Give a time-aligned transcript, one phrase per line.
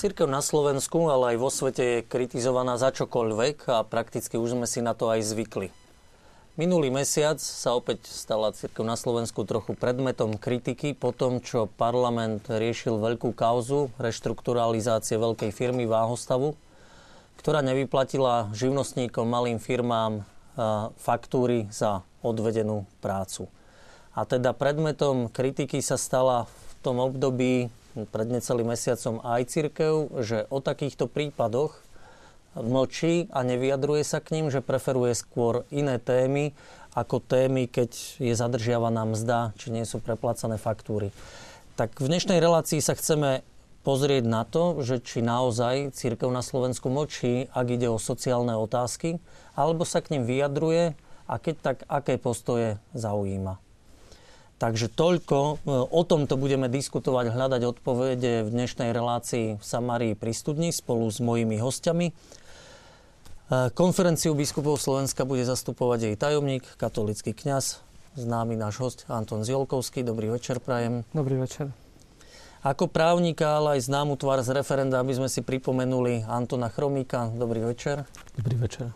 [0.00, 4.64] Církev na Slovensku, ale aj vo svete je kritizovaná za čokoľvek a prakticky už sme
[4.64, 5.68] si na to aj zvykli.
[6.56, 12.48] Minulý mesiac sa opäť stala církev na Slovensku trochu predmetom kritiky po tom, čo parlament
[12.48, 16.56] riešil veľkú kauzu reštrukturalizácie veľkej firmy Váhostavu,
[17.36, 20.24] ktorá nevyplatila živnostníkom, malým firmám
[20.96, 23.52] faktúry za odvedenú prácu.
[24.16, 30.46] A teda predmetom kritiky sa stala v tom období pred necelým mesiacom aj církev, že
[30.48, 31.74] o takýchto prípadoch
[32.58, 36.50] mlčí a nevyjadruje sa k ním, že preferuje skôr iné témy
[36.90, 41.14] ako témy, keď je zadržiavaná mzda, či nie sú preplácané faktúry.
[41.78, 43.46] Tak v dnešnej relácii sa chceme
[43.86, 49.22] pozrieť na to, že či naozaj církev na Slovensku močí, ak ide o sociálne otázky,
[49.54, 50.98] alebo sa k nim vyjadruje
[51.30, 53.69] a keď tak, aké postoje zaujíma.
[54.60, 55.36] Takže toľko.
[55.40, 61.08] E, o tomto budeme diskutovať, hľadať odpovede v dnešnej relácii v Samárii pri studni spolu
[61.08, 62.12] s mojimi hostiami.
[63.50, 67.82] Konferenciu biskupov Slovenska bude zastupovať jej tajomník, katolický kňaz,
[68.14, 70.06] známy náš host Anton Ziolkovský.
[70.06, 71.02] Dobrý večer, prajem.
[71.10, 71.74] Dobrý večer.
[72.62, 77.26] Ako právnika, ale aj známu tvár z referenda, aby sme si pripomenuli Antona Chromíka.
[77.34, 78.06] Dobrý večer.
[78.38, 78.94] Dobrý večer.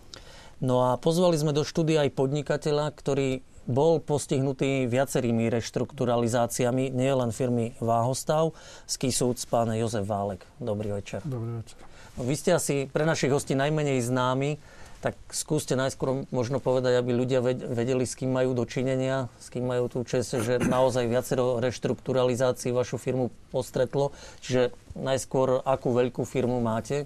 [0.63, 7.33] No a pozvali sme do štúdia aj podnikateľa, ktorý bol postihnutý viacerými reštrukturalizáciami, nie len
[7.33, 8.53] firmy Váhostav,
[8.85, 10.45] Skisúc, pán Jozef Válek.
[10.61, 11.25] Dobrý večer.
[11.25, 11.79] Dobrý večer.
[12.15, 14.61] Vy ste asi pre našich hostí najmenej známi,
[15.05, 19.93] tak skúste najskôr možno povedať, aby ľudia vedeli, s kým majú dočinenia, s kým majú
[19.93, 24.17] tú čest, že naozaj viacero reštrukturalizácií vašu firmu postretlo.
[24.41, 27.05] Čiže najskôr, akú veľkú firmu máte?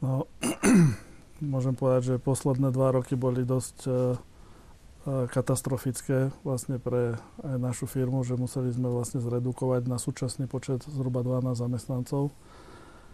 [0.00, 0.24] No,
[1.52, 4.16] môžem povedať, že posledné dva roky boli dosť uh,
[5.06, 11.22] katastrofické vlastne pre aj našu firmu, že museli sme vlastne zredukovať na súčasný počet zhruba
[11.22, 12.34] 12 zamestnancov.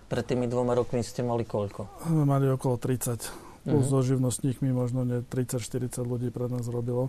[0.09, 2.07] Pred tými dvoma rokmi ste mali koľko?
[2.29, 3.65] Mali okolo 30.
[3.65, 4.05] Plus uh-huh.
[4.05, 7.09] so živnostníkmi možno nie 30-40 ľudí pre nás robilo.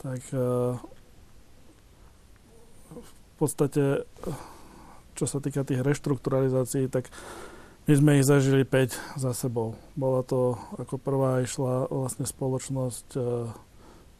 [0.00, 0.80] Tak uh,
[2.96, 4.08] v podstate,
[5.12, 7.12] čo sa týka tých reštrukturalizácií, tak
[7.84, 9.76] my sme ich zažili 5 za sebou.
[9.92, 13.73] Bola to, ako prvá išla vlastne spoločnosť uh, e,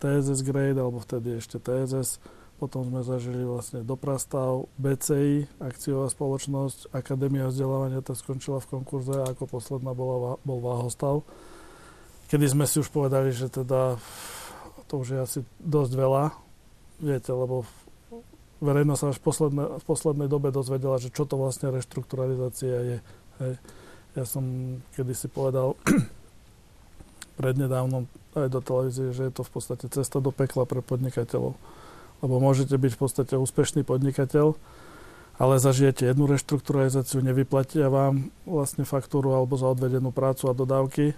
[0.04, 2.20] TSS Grade, alebo vtedy ešte TSS,
[2.60, 9.32] potom sme zažili vlastne Doprastav, BCI, akciová spoločnosť, Akadémia vzdelávania, to skončila v konkurze a
[9.32, 11.24] ako posledná bola, bol Váhostav.
[12.28, 13.96] Kedy sme si už povedali, že teda
[14.86, 16.24] to už je asi dosť veľa,
[17.00, 17.64] viete, lebo
[18.62, 22.98] verejnosť sa až v poslednej, v poslednej dobe dozvedela, že čo to vlastne reštrukturalizácia je.
[23.42, 23.54] Hej.
[24.14, 25.74] Ja som kedysi povedal
[27.36, 31.54] prednedávnom aj do televízie, že je to v podstate cesta do pekla pre podnikateľov
[32.24, 34.56] lebo môžete byť v podstate úspešný podnikateľ,
[35.36, 41.12] ale zažijete jednu reštrukturalizáciu, nevyplatia vám vlastne faktúru alebo za odvedenú prácu a dodávky,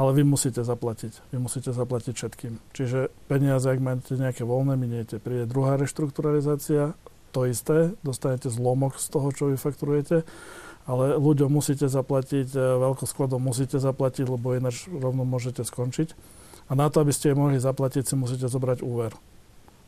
[0.00, 1.12] ale vy musíte zaplatiť.
[1.34, 2.52] Vy musíte zaplatiť všetkým.
[2.72, 5.20] Čiže peniaze, ak máte nejaké voľné, miniete.
[5.20, 6.96] Príde druhá reštrukturalizácia,
[7.36, 10.24] to isté, dostanete zlomok z toho, čo vy fakturujete,
[10.86, 16.14] ale ľuďom musíte zaplatiť, e, veľkoskladom musíte zaplatiť, lebo ináč rovno môžete skončiť.
[16.70, 19.14] A na to, aby ste jej mohli zaplatiť, si musíte zobrať úver.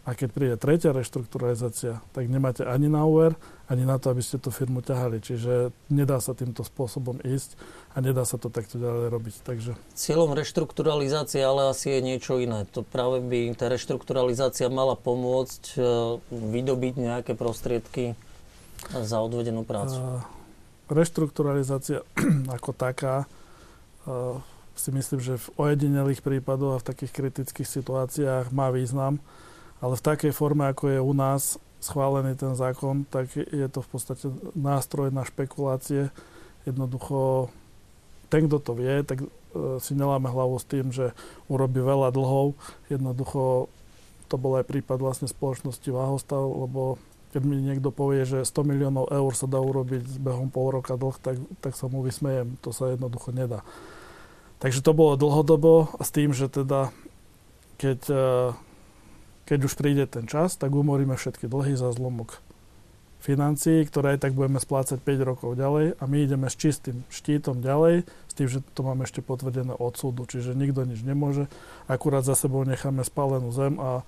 [0.08, 3.36] A keď príde tretia reštrukturalizácia, tak nemáte ani na úver,
[3.68, 5.20] ani na to, aby ste tú firmu ťahali.
[5.20, 7.60] Čiže nedá sa týmto spôsobom ísť
[7.92, 9.34] a nedá sa to takto ďalej robiť.
[9.44, 9.76] Takže...
[9.92, 12.64] Cieľom reštrukturalizácie ale asi je niečo iné.
[12.72, 15.80] To práve by tá reštrukturalizácia mala pomôcť e,
[16.32, 18.16] vydobiť nejaké prostriedky
[18.88, 20.00] za odvedenú prácu.
[20.00, 20.37] Uh,
[20.88, 22.04] reštrukturalizácia
[22.56, 24.40] ako taká uh,
[24.78, 29.18] si myslím, že v ojedinelých prípadoch a v takých kritických situáciách má význam
[29.78, 33.88] ale v takej forme, ako je u nás schválený ten zákon, tak je to v
[33.88, 34.26] podstate
[34.58, 36.10] nástroj na špekulácie.
[36.66, 37.50] Jednoducho,
[38.26, 39.26] ten, kto to vie, tak e,
[39.78, 41.14] si neláme hlavu s tým, že
[41.46, 42.58] urobí veľa dlhov.
[42.90, 43.70] Jednoducho,
[44.26, 46.98] to bol aj prípad vlastne spoločnosti Váhostav, lebo
[47.32, 51.16] keď mi niekto povie, že 100 miliónov eur sa dá urobiť behom pol roka dlh,
[51.20, 52.56] tak, tak sa mu vysmejem.
[52.64, 53.60] To sa jednoducho nedá.
[54.58, 56.90] Takže to bolo dlhodobo s tým, že teda
[57.78, 58.24] keď e,
[59.48, 62.44] keď už príde ten čas, tak umoríme všetky dlhy za zlomok
[63.18, 67.64] financií, ktoré aj tak budeme splácať 5 rokov ďalej a my ideme s čistým štítom
[67.64, 71.48] ďalej, s tým, že to máme ešte potvrdené od súdu, čiže nikto nič nemôže,
[71.88, 74.04] akurát za sebou necháme spálenú zem a,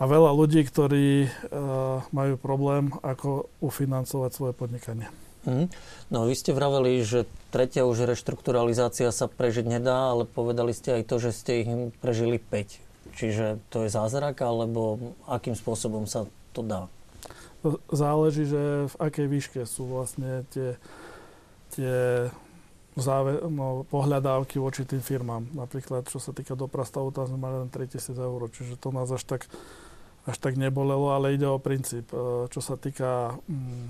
[0.00, 5.12] a veľa ľudí, ktorí uh, majú problém, ako ufinancovať svoje podnikanie.
[5.44, 5.68] Mm.
[6.08, 11.02] No vy ste vraveli, že tretia už reštrukturalizácia sa prežiť nedá, ale povedali ste aj
[11.04, 11.68] to, že ste ich
[12.00, 13.16] prežili 5.
[13.16, 16.24] Čiže to je zázrak, alebo akým spôsobom sa
[16.56, 16.88] to dá?
[17.92, 20.80] záleží, že v akej výške sú vlastne tie,
[21.76, 21.92] tie
[22.96, 25.44] záve, no, pohľadávky voči tým firmám.
[25.52, 29.22] Napríklad, čo sa týka doprastavu, tam sme mali len 3000 eur, čiže to nás až
[29.28, 29.44] tak,
[30.30, 32.14] až tak nebolelo, ale ide o princíp.
[32.14, 33.86] E, čo sa týka mm,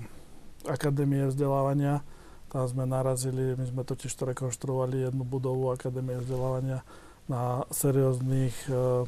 [0.65, 2.01] akadémie vzdelávania,
[2.49, 6.83] tam sme narazili, my sme totiž to rekonštruovali jednu budovu akadémie vzdelávania
[7.29, 9.05] na serióznych e,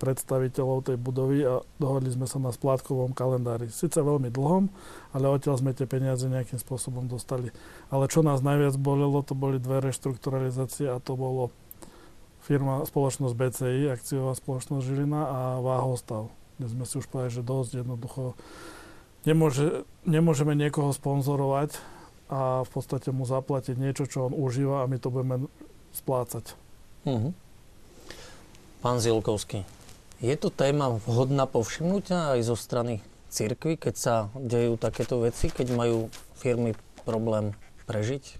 [0.00, 3.68] predstaviteľov tej budovy a dohodli sme sa na splátkovom kalendári.
[3.68, 4.72] Sice veľmi dlhom,
[5.12, 7.52] ale odtiaľ sme tie peniaze nejakým spôsobom dostali.
[7.92, 11.52] Ale čo nás najviac bolelo, to boli dve reštrukturalizácie a to bolo
[12.50, 16.34] firma, spoločnosť BCI, akciová spoločnosť Žilina a Váhostav.
[16.58, 18.34] Kde sme si už povedali, že dosť jednoducho
[19.22, 21.78] nemôže, nemôžeme niekoho sponzorovať
[22.26, 25.46] a v podstate mu zaplatiť niečo, čo on užíva a my to budeme
[25.94, 26.58] splácať.
[27.06, 27.30] Uh-huh.
[28.82, 29.62] Pán Zilkovský,
[30.18, 32.98] je to téma vhodná povšimnutia aj zo strany
[33.30, 36.74] cirkvy, keď sa dejú takéto veci, keď majú firmy
[37.06, 37.54] problém
[37.86, 38.39] prežiť?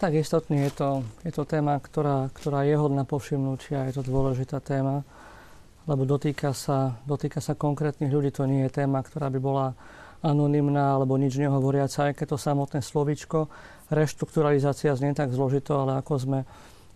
[0.00, 4.56] Tak istotne je to, je to téma, ktorá, ktorá je hodná povšimnutia, je to dôležitá
[4.56, 5.04] téma,
[5.84, 8.32] lebo dotýka sa, dotýka sa konkrétnych ľudí.
[8.32, 9.76] To nie je téma, ktorá by bola
[10.24, 13.52] anonymná alebo nič nehovoriaca, aj keď to samotné slovičko,
[13.92, 16.38] reštrukturalizácia znie tak zložito, ale ako sme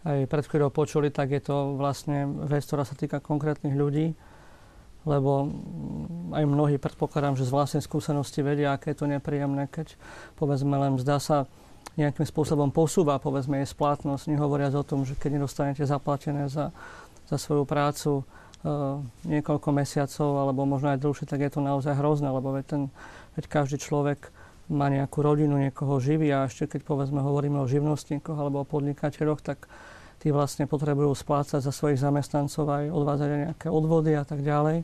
[0.09, 4.17] aj pred chvíľou počuli, tak je to vlastne vec, ktorá sa týka konkrétnych ľudí,
[5.05, 5.53] lebo
[6.33, 9.93] aj mnohí predpokladám, že z vlastnej skúsenosti vedia, aké je to nepríjemné, keď
[10.41, 11.45] povedzme len zdá sa
[11.95, 16.75] nejakým spôsobom posúva, povedzme, je splátnosť, nehovoriac o tom, že keď nedostanete zaplatené za,
[17.31, 18.23] za svoju prácu e,
[19.31, 22.83] niekoľko mesiacov alebo možno aj dlhšie, tak je to naozaj hrozné, lebo veď, ten,
[23.39, 24.35] veď každý človek
[24.67, 29.45] má nejakú rodinu, niekoho živí a ešte keď povedzme hovoríme o živnostníkoch alebo o podnikateľoch,
[29.45, 29.71] tak
[30.25, 34.83] tí vlastne potrebujú splácať za svojich zamestnancov aj odvádzať nejaké odvody a tak ďalej.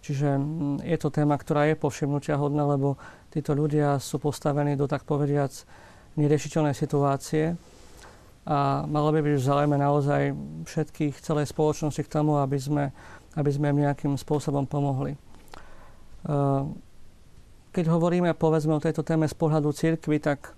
[0.00, 2.96] Čiže mm, je to téma, ktorá je povšimnutia hodná, lebo
[3.28, 5.52] títo ľudia sú postavení do tak povediac
[6.18, 7.54] neriešiteľnej situácie
[8.48, 10.34] a malo by byť v záujme naozaj
[10.66, 12.90] všetkých celej spoločnosti k tomu, aby sme,
[13.36, 15.14] aby sme im nejakým spôsobom pomohli.
[17.70, 20.56] Keď hovoríme povedzme o tejto téme z pohľadu cirkvy, tak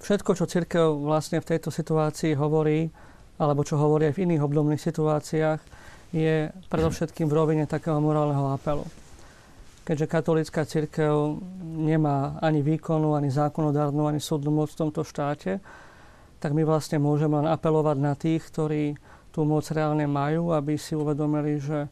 [0.00, 2.88] všetko, čo církev vlastne v tejto situácii hovorí,
[3.36, 5.60] alebo čo hovorí aj v iných obdobných situáciách,
[6.16, 8.88] je predovšetkým v rovine takého morálneho apelu.
[9.82, 15.58] Keďže katolická církev nemá ani výkonu, ani zákonodárnu, ani súdnu moc v tomto štáte,
[16.38, 18.94] tak my vlastne môžeme len apelovať na tých, ktorí
[19.34, 21.90] tú moc reálne majú, aby si uvedomili, že,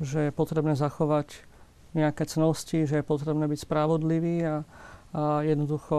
[0.00, 1.48] že je potrebné zachovať
[1.96, 4.56] nejaké cnosti, že je potrebné byť spravodlivý a,
[5.16, 5.96] a jednoducho,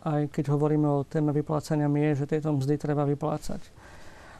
[0.00, 3.60] aj keď hovoríme o téme vyplácania mie, že tieto mzdy treba vyplácať.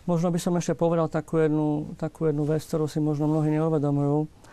[0.09, 4.44] Možno by som ešte povedal takú jednu, takú jednu vec, ktorú si možno mnohí neuvedomujú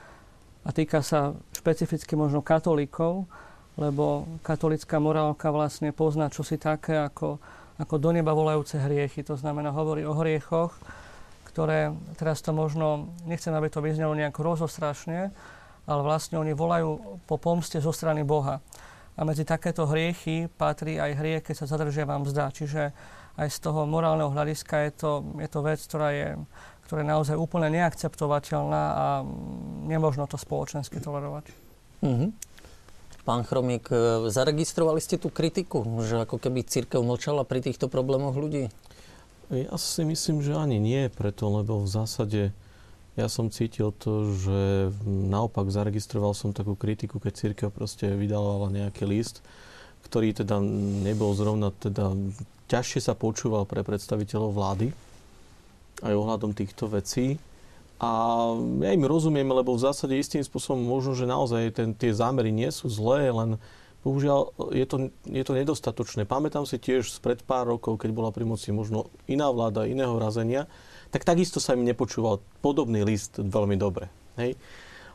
[0.61, 3.25] a týka sa špecificky možno katolíkov,
[3.79, 7.41] lebo katolická morálka vlastne pozná čosi také ako,
[7.81, 9.25] ako do neba volajúce hriechy.
[9.25, 10.75] To znamená, hovorí o hriechoch,
[11.49, 15.33] ktoré, teraz to možno, nechcem, aby to vyznelo nejako rozostrašne,
[15.89, 18.61] ale vlastne oni volajú po pomste zo strany Boha.
[19.17, 22.53] A medzi takéto hriechy patrí aj hriech, keď sa zadržiava mzda.
[22.53, 22.95] Čiže
[23.35, 26.27] aj z toho morálneho hľadiska je to, je to vec, ktorá je,
[26.91, 29.23] ktorá je naozaj úplne neakceptovateľná a
[29.87, 31.47] nemožno to spoločensky tolerovať.
[32.03, 32.29] Mm-hmm.
[33.23, 38.35] Pán Chromík, e, zaregistrovali ste tú kritiku, že ako keby církev mlčala pri týchto problémoch
[38.35, 38.67] ľudí?
[39.55, 42.51] Ja si myslím, že ani nie preto, lebo v zásade
[43.15, 49.07] ja som cítil to, že naopak zaregistroval som takú kritiku, keď církev proste vydalovala nejaký
[49.07, 49.39] list,
[50.11, 50.59] ktorý teda
[51.07, 52.11] nebol zrovna teda
[52.67, 55.10] ťažšie sa počúval pre predstaviteľov vlády
[56.01, 57.37] aj ohľadom týchto vecí.
[58.01, 58.09] A
[58.81, 62.73] ja im rozumiem, lebo v zásade istým spôsobom možno, že naozaj ten, tie zámery nie
[62.73, 63.61] sú zlé, len
[64.01, 66.25] bohužiaľ je to, je to nedostatočné.
[66.25, 70.65] Pamätám si tiež spred pár rokov, keď bola pri moci možno iná vláda, iného razenia,
[71.13, 74.09] tak takisto sa im nepočúval podobný list veľmi dobre.
[74.41, 74.57] Hej?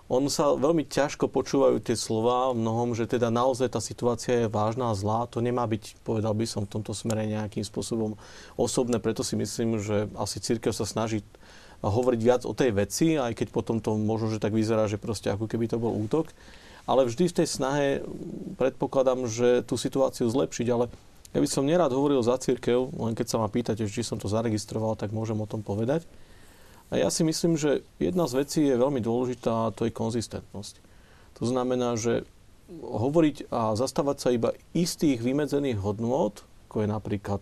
[0.07, 4.53] On sa veľmi ťažko počúvajú tie slova v mnohom, že teda naozaj tá situácia je
[4.53, 5.27] vážna a zlá.
[5.35, 8.15] To nemá byť, povedal by som, v tomto smere nejakým spôsobom
[8.55, 9.03] osobné.
[9.03, 11.27] Preto si myslím, že asi církev sa snaží
[11.83, 15.27] hovoriť viac o tej veci, aj keď potom to možno, že tak vyzerá, že proste
[15.35, 16.31] ako keby to bol útok.
[16.87, 17.87] Ale vždy v tej snahe
[18.63, 20.87] predpokladám, že tú situáciu zlepšiť, ale
[21.35, 24.31] ja by som nerád hovoril za církev, len keď sa ma pýtate, či som to
[24.31, 26.07] zaregistroval, tak môžem o tom povedať.
[26.91, 30.79] A ja si myslím, že jedna z vecí je veľmi dôležitá a to je konzistentnosť.
[31.43, 32.23] To znamená, že
[32.71, 36.35] hovoriť a zastávať sa iba istých vymedzených hodnôt,
[36.71, 37.41] ako je napríklad,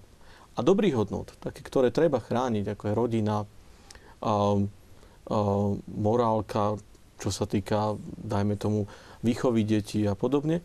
[0.55, 4.35] a dobrých hodnôt, také, ktoré treba chrániť, ako je rodina, a, a,
[5.89, 6.79] morálka,
[7.19, 8.87] čo sa týka, dajme tomu,
[9.25, 10.61] výchovy detí a podobne.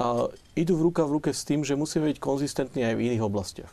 [0.00, 3.24] A idú v ruka v ruke s tým, že musíme byť konzistentní aj v iných
[3.24, 3.72] oblastiach.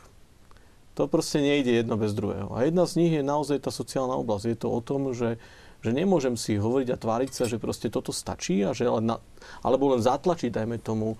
[0.98, 2.50] To proste nejde jedno bez druhého.
[2.50, 4.50] A jedna z nich je naozaj tá sociálna oblasť.
[4.50, 5.38] Je to o tom, že,
[5.78, 9.22] že nemôžem si hovoriť a tváriť sa, že proste toto stačí a že len na,
[9.62, 11.14] alebo len zatlačiť, dajme tomu,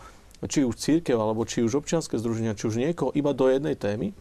[0.50, 4.18] či už církev, alebo či už občianske združenia, či už niekoho iba do jednej témy,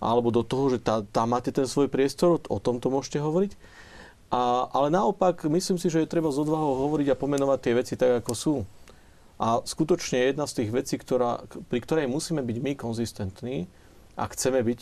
[0.00, 3.52] alebo do toho, že tá, tam máte ten svoj priestor, o tomto môžete hovoriť.
[4.32, 7.94] A, ale naopak, myslím si, že je treba z odvahou hovoriť a pomenovať tie veci
[7.96, 8.54] tak, ako sú.
[9.36, 13.68] A skutočne jedna z tých vecí, ktorá, pri ktorej musíme byť my konzistentní,
[14.18, 14.80] ak chceme byť,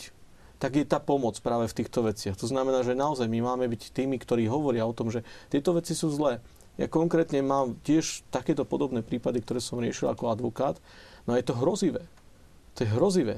[0.57, 2.33] tak je tá pomoc práve v týchto veciach.
[2.41, 5.21] To znamená, že naozaj my máme byť tými, ktorí hovoria o tom, že
[5.53, 6.41] tieto veci sú zlé.
[6.81, 10.81] Ja konkrétne mám tiež takéto podobné prípady, ktoré som riešil ako advokát.
[11.29, 12.05] No a je to hrozivé.
[12.77, 13.37] To je hrozivé.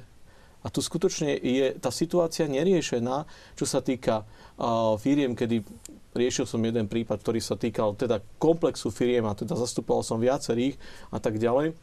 [0.60, 3.24] A tu skutočne je tá situácia neriešená,
[3.56, 4.28] čo sa týka
[4.60, 5.64] uh, firiem, kedy
[6.12, 10.76] riešil som jeden prípad, ktorý sa týkal teda komplexu firiem a teda zastupoval som viacerých
[11.16, 11.80] a tak ďalej,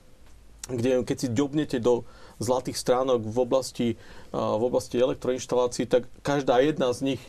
[0.68, 2.04] kde keď si ďobnete do
[2.38, 3.88] zlatých stránok v oblasti,
[4.32, 7.22] v oblasti elektroinštalácií, tak každá jedna z nich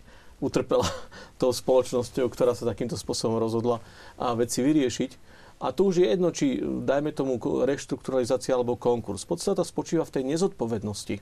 [0.43, 0.85] utrpela
[1.41, 3.81] tou spoločnosťou, ktorá sa takýmto spôsobom rozhodla
[4.19, 5.11] a veci vyriešiť.
[5.57, 9.25] A tu už je jedno, či dajme tomu reštrukturalizácia alebo konkurs.
[9.25, 11.17] Podstata spočíva v tej nezodpovednosti,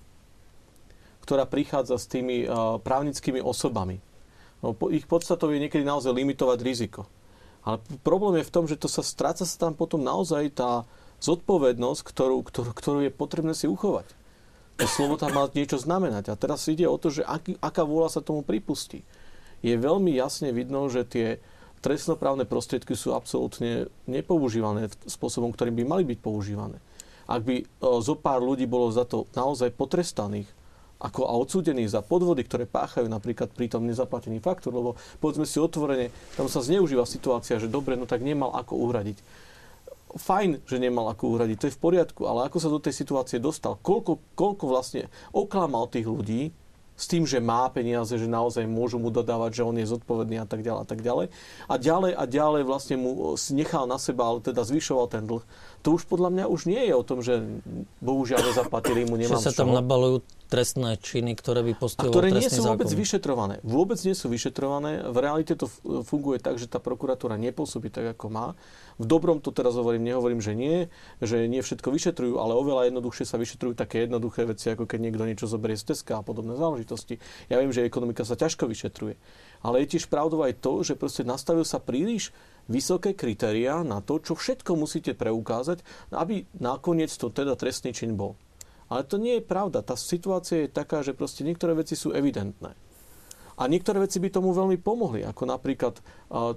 [1.23, 2.43] ktorá prichádza s tými
[2.83, 4.03] právnickými osobami.
[4.59, 7.07] No, ich podstatou je niekedy naozaj limitovať riziko.
[7.63, 10.83] Ale problém je v tom, že to sa stráca sa tam potom naozaj tá,
[11.25, 14.05] zodpovednosť, ktorú, ktorú, ktorú je potrebné si uchovať.
[14.75, 16.29] To slovo tam má niečo znamenať.
[16.29, 19.01] A teraz ide o to, že aký, aká vôľa sa tomu pripustí.
[19.63, 21.27] Je veľmi jasne vidno, že tie
[21.79, 26.77] trestnoprávne prostriedky sú absolútne nepoužívané spôsobom, ktorým by mali byť používané.
[27.25, 27.65] Ak by e,
[28.03, 30.49] zo pár ľudí bolo za to naozaj potrestaných,
[30.95, 35.59] ako a odsúdených za podvody, ktoré páchajú napríklad pri tom nezaplatení faktúr, lebo povedzme si
[35.59, 39.19] otvorene, tam sa zneužíva situácia, že dobre, no tak nemal ako uhradiť
[40.15, 43.37] fajn, že nemal ako uhradiť, to je v poriadku, ale ako sa do tej situácie
[43.37, 46.55] dostal, koľko, koľko vlastne oklamal tých ľudí,
[46.95, 50.47] s tým, že má peniaze, že naozaj môžu mu dodávať, že on je zodpovedný a
[50.47, 51.27] tak ďalej a tak ďalej.
[51.67, 55.43] A ďalej a ďalej vlastne mu nechal na seba, ale teda zvyšoval ten dlh.
[55.83, 57.43] To už podľa mňa už nie je o tom, že
[57.99, 62.49] bohužiaľ nezaplatili mu, nemám Že sa tam nabalujú trestné činy, ktoré by postihovali ktoré nie
[62.49, 63.01] sú vôbec zákon.
[63.01, 63.55] vyšetrované.
[63.65, 65.03] Vôbec nie sú vyšetrované.
[65.09, 65.65] V realite to
[66.05, 68.47] funguje tak, že tá prokuratúra nepôsobí tak, ako má.
[69.01, 70.87] V dobrom to teraz hovorím, nehovorím, že nie,
[71.19, 75.23] že nie všetko vyšetrujú, ale oveľa jednoduchšie sa vyšetrujú také jednoduché veci, ako keď niekto
[75.27, 77.19] niečo zoberie z Teska a podobné záležitosti.
[77.51, 79.19] Ja viem, že ekonomika sa ťažko vyšetruje.
[79.65, 82.29] Ale je tiež pravdou aj to, že proste nastavil sa príliš
[82.69, 85.81] vysoké kritériá na to, čo všetko musíte preukázať,
[86.13, 88.37] aby nakoniec to teda trestný čin bol.
[88.95, 89.83] Ale to nie je pravda.
[89.83, 92.71] Tá situácia je taká, že proste niektoré veci sú evidentné.
[93.59, 96.55] A niektoré veci by tomu veľmi pomohli, ako napríklad uh,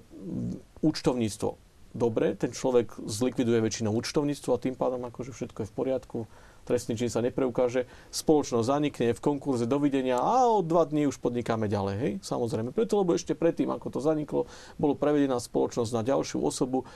[0.78, 1.50] účtovníctvo.
[1.98, 6.18] Dobre, ten človek zlikviduje väčšinou účtovníctvo a tým pádom akože všetko je v poriadku,
[6.62, 11.66] trestný čin sa nepreukáže, spoločnosť zanikne v konkurze, dovidenia a o dva dní už podnikáme
[11.66, 11.96] ďalej.
[11.98, 12.12] Hej?
[12.22, 14.46] Samozrejme, preto, lebo ešte predtým, ako to zaniklo,
[14.78, 16.86] bolo prevedená spoločnosť na ďalšiu osobu,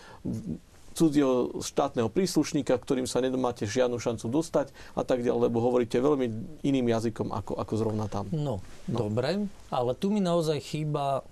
[0.92, 6.26] cudzieho štátneho príslušníka, ktorým sa nemáte žiadnu šancu dostať a tak ďalej, lebo hovoríte veľmi
[6.62, 8.28] iným jazykom ako, ako zrovna tam.
[8.30, 11.24] No, no, dobre, ale tu mi naozaj chýba,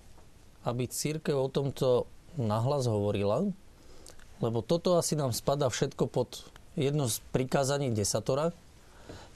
[0.64, 2.08] aby církev o tomto
[2.40, 3.48] nahlas hovorila,
[4.40, 6.48] lebo toto asi nám spada všetko pod
[6.78, 8.56] jedno z prikázaní desatora,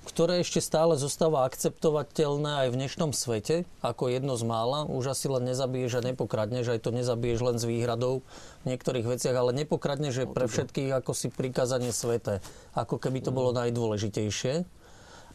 [0.04, 4.84] ktoré ešte stále zostáva akceptovateľné aj v dnešnom svete, ako jedno z mála.
[4.84, 8.20] Už asi len nezabiješ a nepokradneš, aj to nezabiješ len s výhradou
[8.62, 12.44] v niektorých veciach, ale nepokradneš je pre všetkých ako si prikázanie svete,
[12.76, 14.68] ako keby to bolo najdôležitejšie.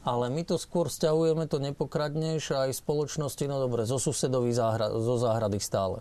[0.07, 4.95] Ale my to skôr stiahujeme, to nepokradneš aj v spoločnosti, no dobre, zo susedových záhrad,
[4.95, 5.99] zo záhrady stále.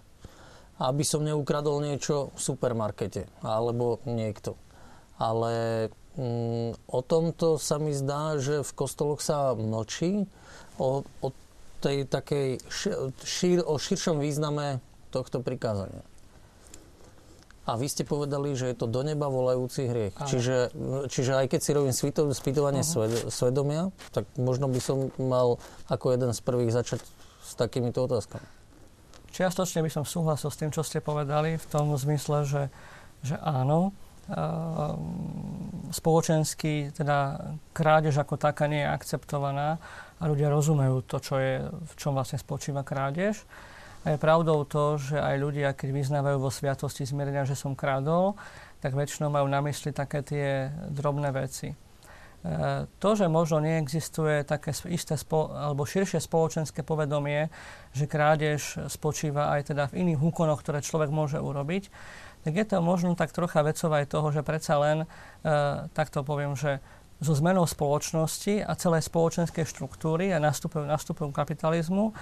[0.79, 4.55] Aby som neukradol niečo v supermarkete, alebo niekto.
[5.19, 5.91] Ale
[6.91, 10.27] o tomto sa mi zdá, že v kostoloch sa mlčí
[10.83, 11.29] o, o
[11.79, 12.59] tej takej
[13.23, 14.83] šír, o širšom význame
[15.15, 16.03] tohto prikázania.
[17.69, 20.17] A vy ste povedali, že je to do neba volajúci hriech.
[20.17, 20.73] Čiže,
[21.13, 21.93] čiže aj keď si robím
[22.33, 23.29] spýtovanie uh-huh.
[23.29, 25.61] svedomia, tak možno by som mal
[25.93, 27.05] ako jeden z prvých začať
[27.45, 28.49] s takýmito otázkami.
[29.37, 32.63] Čiastočne by som súhlasil s tým, čo ste povedali, v tom zmysle, že,
[33.21, 33.93] že áno,
[35.89, 39.81] spoločensky teda krádež ako taká nie je akceptovaná
[40.21, 43.41] a ľudia rozumejú to, čo je, v čom vlastne spočíva krádež.
[44.05, 48.37] A je pravdou to, že aj ľudia, keď vyznávajú vo sviatosti zmierenia, že som kradol,
[48.79, 51.75] tak väčšinou majú na mysli také tie drobné veci.
[53.03, 57.51] to, že možno neexistuje také isté spo, alebo širšie spoločenské povedomie,
[57.91, 61.91] že krádež spočíva aj teda v iných úkonoch, ktoré človek môže urobiť,
[62.43, 65.07] tak je to možno tak trocha vecov aj toho, že predsa len, e,
[65.93, 66.79] takto poviem, že
[67.19, 72.15] so zmenou spoločnosti a celej spoločenskej štruktúry a nastupom, nastupom kapitalizmu,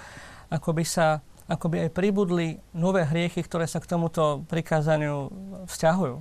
[0.49, 5.31] ako by sa akoby aj pribudli nové hriechy, ktoré sa k tomuto prikázaniu
[5.71, 6.15] vzťahujú.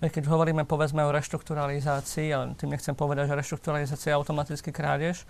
[0.00, 5.28] Keď hovoríme povedzme o reštrukturalizácii, ale tým nechcem povedať, že reštrukturalizácia je automaticky krádež,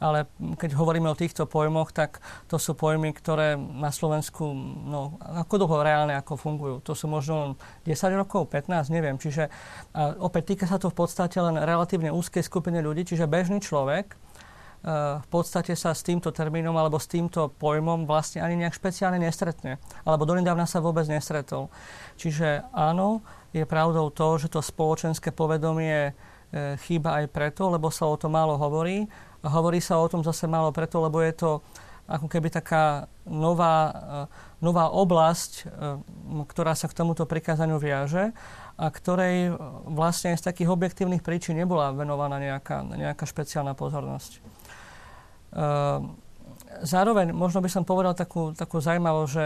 [0.00, 0.24] ale
[0.56, 4.48] keď hovoríme o týchto pojmoch, tak to sú pojmy, ktoré na Slovensku,
[4.88, 6.76] no, ako dlho reálne ako fungujú.
[6.84, 9.20] To sú možno 10 rokov, 15, neviem.
[9.20, 9.52] Čiže
[9.92, 14.16] a opäť týka sa to v podstate len relatívne úzkej skupiny ľudí, čiže bežný človek,
[14.86, 19.82] v podstate sa s týmto termínom alebo s týmto pojmom vlastne ani nejak špeciálne nestretne.
[20.06, 21.66] Alebo donedávna sa vôbec nestretol.
[22.14, 23.18] Čiže áno,
[23.50, 26.14] je pravdou to, že to spoločenské povedomie
[26.54, 29.10] e, chýba aj preto, lebo sa o tom málo hovorí.
[29.42, 31.50] Hovorí sa o tom zase málo preto, lebo je to
[32.06, 38.30] ako keby taká nová, e, nová oblasť, e, ktorá sa k tomuto prikázaniu viaže
[38.78, 39.50] a ktorej
[39.88, 44.55] vlastne z takých objektívnych príčin nebola venovaná nejaká, nejaká špeciálna pozornosť.
[45.56, 46.12] Ehm,
[46.84, 49.44] zároveň možno by som povedal takú, takú zaujímavosť, že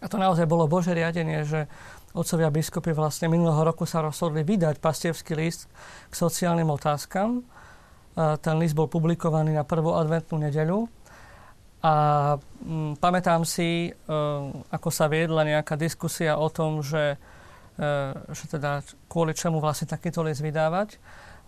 [0.00, 1.68] a to naozaj bolo Bože riadenie, že
[2.16, 5.68] otcovia biskupy vlastne minulého roku sa rozhodli vydať pastierský list
[6.08, 7.44] k sociálnym otázkam.
[8.16, 10.88] Ten list bol publikovaný na prvú adventnú nedeľu.
[11.80, 11.94] A
[12.36, 13.92] mm, pamätám si, e,
[14.68, 17.16] ako sa viedla nejaká diskusia o tom, že,
[17.80, 21.00] e, že teda kvôli čomu vlastne takýto list vydávať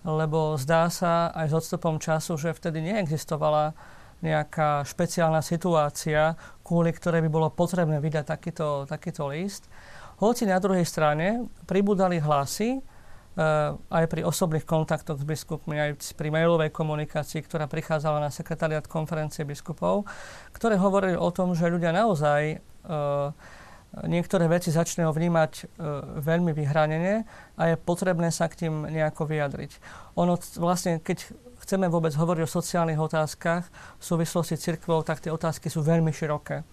[0.02, 3.74] lebo zdá sa aj s odstupom času, že vtedy neexistovala
[4.22, 9.66] nejaká špeciálna situácia, kvôli ktorej by bolo potrebné vydať takýto, takýto list.
[10.22, 12.82] Hoci na druhej strane pribudali hlasy,
[13.32, 18.84] Uh, aj pri osobných kontaktoch s biskupmi, aj pri mailovej komunikácii, ktorá prichádzala na sekretariat
[18.84, 20.04] konferencie biskupov,
[20.52, 23.32] ktoré hovorili o tom, že ľudia naozaj uh,
[24.08, 25.64] niektoré veci začnú vnímať e,
[26.24, 27.28] veľmi vyhranene
[27.60, 29.76] a je potrebné sa k tým nejako vyjadriť.
[30.16, 31.28] Ono vlastne, keď
[31.60, 33.68] chceme vôbec hovoriť o sociálnych otázkach
[34.00, 36.64] v súvislosti s cirkvou, tak tie otázky sú veľmi široké.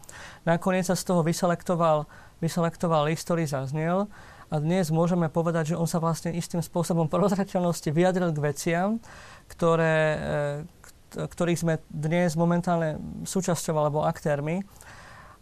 [0.48, 2.08] Nakoniec sa z toho vyselektoval,
[2.40, 4.08] vyselektoval list, ktorý zaznel
[4.50, 8.90] a dnes môžeme povedať, že on sa vlastne istým spôsobom prozrateľnosti vyjadril k veciam,
[9.52, 12.96] ktoré, e, ktorých sme dnes momentálne
[13.28, 14.64] súčasťou alebo aktérmi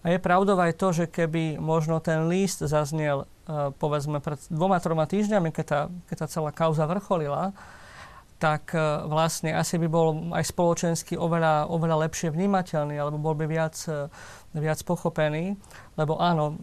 [0.07, 4.79] a je pravdou aj to, že keby možno ten list zaznel uh, povedzme pred dvoma,
[4.79, 7.51] troma týždňami, keď tá, keď tá celá kauza vrcholila,
[8.39, 13.51] tak uh, vlastne asi by bol aj spoločensky oveľa, oveľa lepšie vnímateľný, alebo bol by
[13.51, 14.07] viac, uh,
[14.55, 15.59] viac pochopený.
[15.99, 16.55] Lebo áno,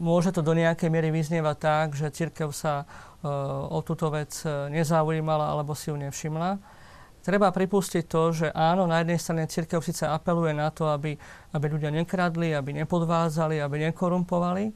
[0.00, 2.88] môže to do nejakej miery vyznievať tak, že církev sa
[3.22, 4.34] o túto vec
[4.66, 6.81] nezaujímala alebo si ju nevšimla
[7.22, 11.14] treba pripustiť to, že áno, na jednej strane církev síce apeluje na to, aby,
[11.54, 14.74] aby ľudia nekradli, aby nepodvádzali, aby nekorumpovali,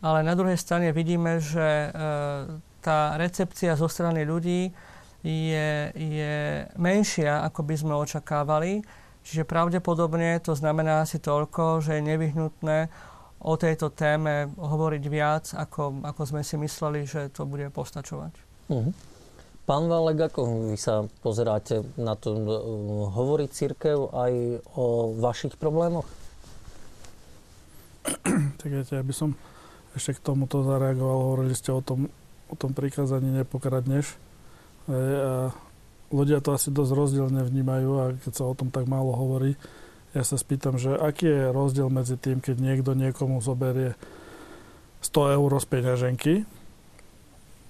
[0.00, 1.88] ale na druhej strane vidíme, že e,
[2.80, 4.70] tá recepcia zo strany ľudí
[5.26, 6.34] je, je
[6.78, 8.86] menšia, ako by sme očakávali.
[9.26, 12.78] Čiže pravdepodobne to znamená asi toľko, že je nevyhnutné
[13.38, 18.32] o tejto téme hovoriť viac, ako, ako sme si mysleli, že to bude postačovať.
[18.70, 18.90] Uh-huh.
[19.68, 22.32] Pán Valek, ako vy sa pozeráte na to?
[23.12, 26.08] Hovorí církev aj o vašich problémoch?
[28.56, 29.36] Tak viete, ja by som
[29.92, 31.20] ešte k tomuto zareagoval.
[31.20, 32.08] Hovorili ste o tom,
[32.48, 34.16] o tom prikázaní nepokradneš.
[34.88, 35.52] A
[36.16, 39.52] ľudia to asi dosť rozdielne vnímajú a keď sa o tom tak málo hovorí,
[40.16, 43.92] ja sa spýtam, že aký je rozdiel medzi tým, keď niekto niekomu zoberie
[45.04, 46.34] 100 eur z peňaženky,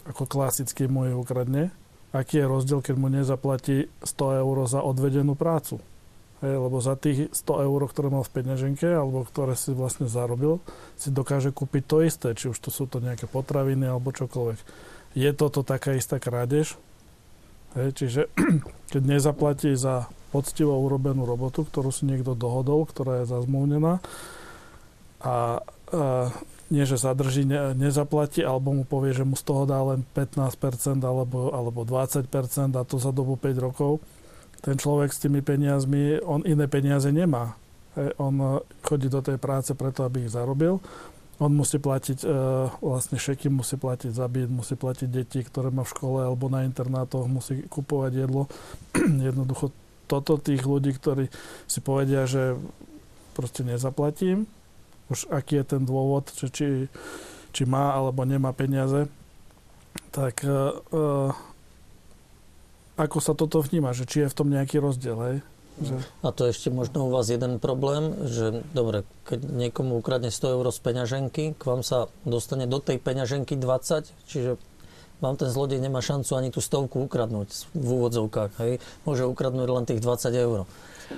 [0.06, 1.74] ako klasicky mu ukradne,
[2.12, 5.80] aký je rozdiel, keď mu nezaplatí 100 eur za odvedenú prácu.
[6.38, 10.62] Hej, lebo za tých 100 eur, ktoré mal v peňaženke, alebo ktoré si vlastne zarobil,
[10.94, 14.58] si dokáže kúpiť to isté, či už to sú to nejaké potraviny, alebo čokoľvek.
[15.18, 16.78] Je toto taká istá krádež?
[17.74, 18.20] Hej, čiže
[18.94, 23.98] keď nezaplatí za poctivo urobenú robotu, ktorú si niekto dohodol, ktorá je zazmluvnená
[25.18, 25.36] a, a
[26.68, 31.00] nie že zadrží, ne, nezaplatí, alebo mu povie, že mu z toho dá len 15%
[31.00, 32.28] alebo, alebo 20%
[32.76, 34.04] a to za dobu 5 rokov.
[34.60, 37.56] Ten človek s tými peniazmi, on iné peniaze nemá.
[38.20, 38.46] On e,
[38.84, 40.82] chodí do tej práce preto, aby ich zarobil.
[41.38, 42.28] On musí platiť, e,
[42.82, 46.66] vlastne šeky musí platiť za byt, musí platiť deti, ktoré má v škole alebo na
[46.66, 48.50] internátoch, musí kupovať jedlo.
[49.30, 49.70] Jednoducho
[50.10, 51.30] toto tých ľudí, ktorí
[51.70, 52.58] si povedia, že
[53.38, 54.50] proste nezaplatím,
[55.08, 56.66] už aký je ten dôvod, že či,
[57.52, 59.08] či má alebo nemá peniaze,
[60.12, 61.32] tak uh,
[62.98, 65.38] ako sa toto vníma, že či je v tom nejaký rozdiel, hej?
[65.78, 65.94] Že...
[66.26, 70.66] A to ešte možno u vás jeden problém, že dobre, keď niekomu ukradne 100 eur
[70.74, 74.58] z peňaženky, k vám sa dostane do tej peňaženky 20, čiže
[75.22, 78.52] vám ten zlodej nemá šancu ani tú stovku ukradnúť v úvodzovkách.
[78.58, 78.72] Hej?
[79.06, 80.66] Môže ukradnúť len tých 20 eur.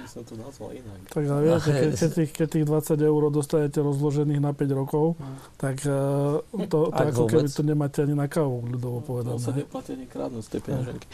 [0.07, 0.99] Som to nazval inak.
[1.11, 5.27] Tak viete, keď, keď, tých, keď tých 20 eur dostanete rozložených na 5 rokov, no.
[5.59, 6.39] tak uh,
[6.71, 7.47] to, to ako vôbec?
[7.47, 9.39] keby to nemáte ani na kávu, ľudovo povedané.
[9.39, 11.07] To sa neplatí ani kradnúť z tej peňaženky.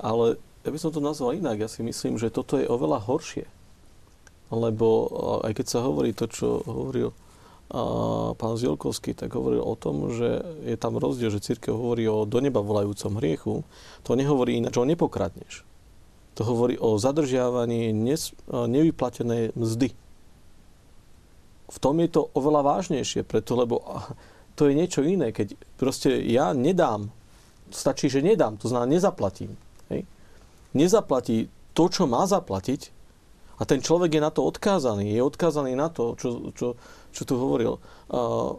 [0.00, 0.26] Ale
[0.64, 1.60] ja by som to nazval inak.
[1.60, 3.46] Ja si myslím, že toto je oveľa horšie.
[4.50, 4.88] Lebo
[5.42, 7.10] aj keď sa hovorí to, čo hovoril
[7.66, 7.82] a
[8.38, 12.38] pán Zielkovský, tak hovoril o tom, že je tam rozdiel, že církev hovorí o do
[12.38, 13.54] neba volajúcom hriechu.
[14.06, 15.66] To nehovorí ináč, o nepokradneš.
[16.36, 19.88] To hovorí o zadržiavaní nes, nevyplatenej mzdy.
[21.66, 23.80] V tom je to oveľa vážnejšie, preto, lebo
[24.56, 25.32] to je niečo iné.
[25.32, 27.08] Keď proste ja nedám,
[27.72, 29.56] stačí, že nedám, to znamená nezaplatím
[30.76, 32.92] nezaplatí to, čo má zaplatiť,
[33.56, 36.76] a ten človek je na to odkázaný, je odkázaný na to, čo, čo,
[37.08, 38.52] čo tu hovoril, uh,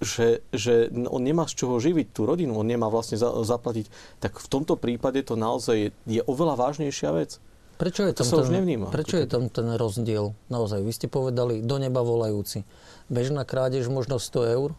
[0.00, 3.86] že, že on nemá z čoho živiť tú rodinu, on nemá vlastne za, zaplatiť,
[4.18, 7.36] tak v tomto prípade to naozaj je, je oveľa vážnejšia vec.
[7.76, 8.92] Prečo je tam, to sa ten, nevníma.
[8.92, 10.36] Prečo je tam ten rozdiel?
[10.52, 12.68] Naozaj, vy ste povedali, do neba volajúci.
[13.08, 14.76] Bežná krádež možno 100 eur,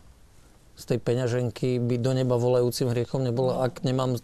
[0.78, 4.18] z tej peňaženky by do neba volajúcim hriechom nebolo, ak nemám...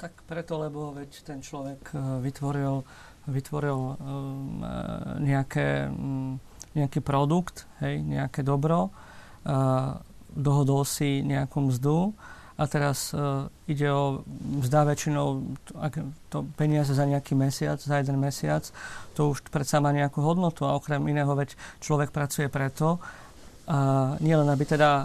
[0.00, 2.88] Tak preto, lebo veď ten človek e, vytvoril,
[3.28, 3.94] vytvoril e,
[5.20, 5.92] nejaké,
[6.72, 8.88] nejaký produkt, hej, nejaké dobro,
[10.34, 12.14] dohodol si nejakú mzdu
[12.60, 14.20] a teraz uh, ide o
[14.60, 18.68] mzda väčšinou ak to peniaze za nejaký mesiac, za jeden mesiac,
[19.16, 23.00] to už predsa má nejakú hodnotu a okrem iného veď človek pracuje preto,
[23.70, 25.04] a nielen aby teda e,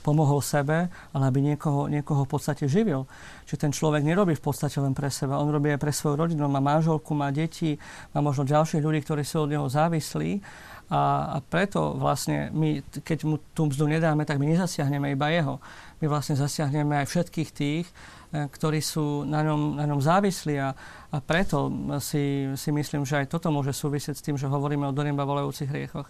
[0.00, 3.04] pomohol sebe, ale aby niekoho, niekoho v podstate živil.
[3.44, 6.48] Čiže ten človek nerobí v podstate len pre seba, on robí aj pre svoju rodinu,
[6.48, 7.76] má manželku, má deti,
[8.16, 10.40] má možno ďalších ľudí, ktorí sú od neho závislí
[10.88, 15.60] a, a preto vlastne my, keď mu tú mzdu nedáme, tak my nezasiahneme iba jeho.
[16.00, 17.86] My vlastne zasiahneme aj všetkých tých,
[18.28, 20.76] E, ktorí sú na ňom, na ňom závislí a,
[21.08, 24.92] a preto si, si myslím, že aj toto môže súvisieť s tým, že hovoríme o
[24.92, 26.04] do neba volajúcich hriechoch.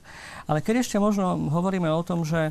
[0.51, 2.51] Ale keď ešte možno hovoríme o tom, že,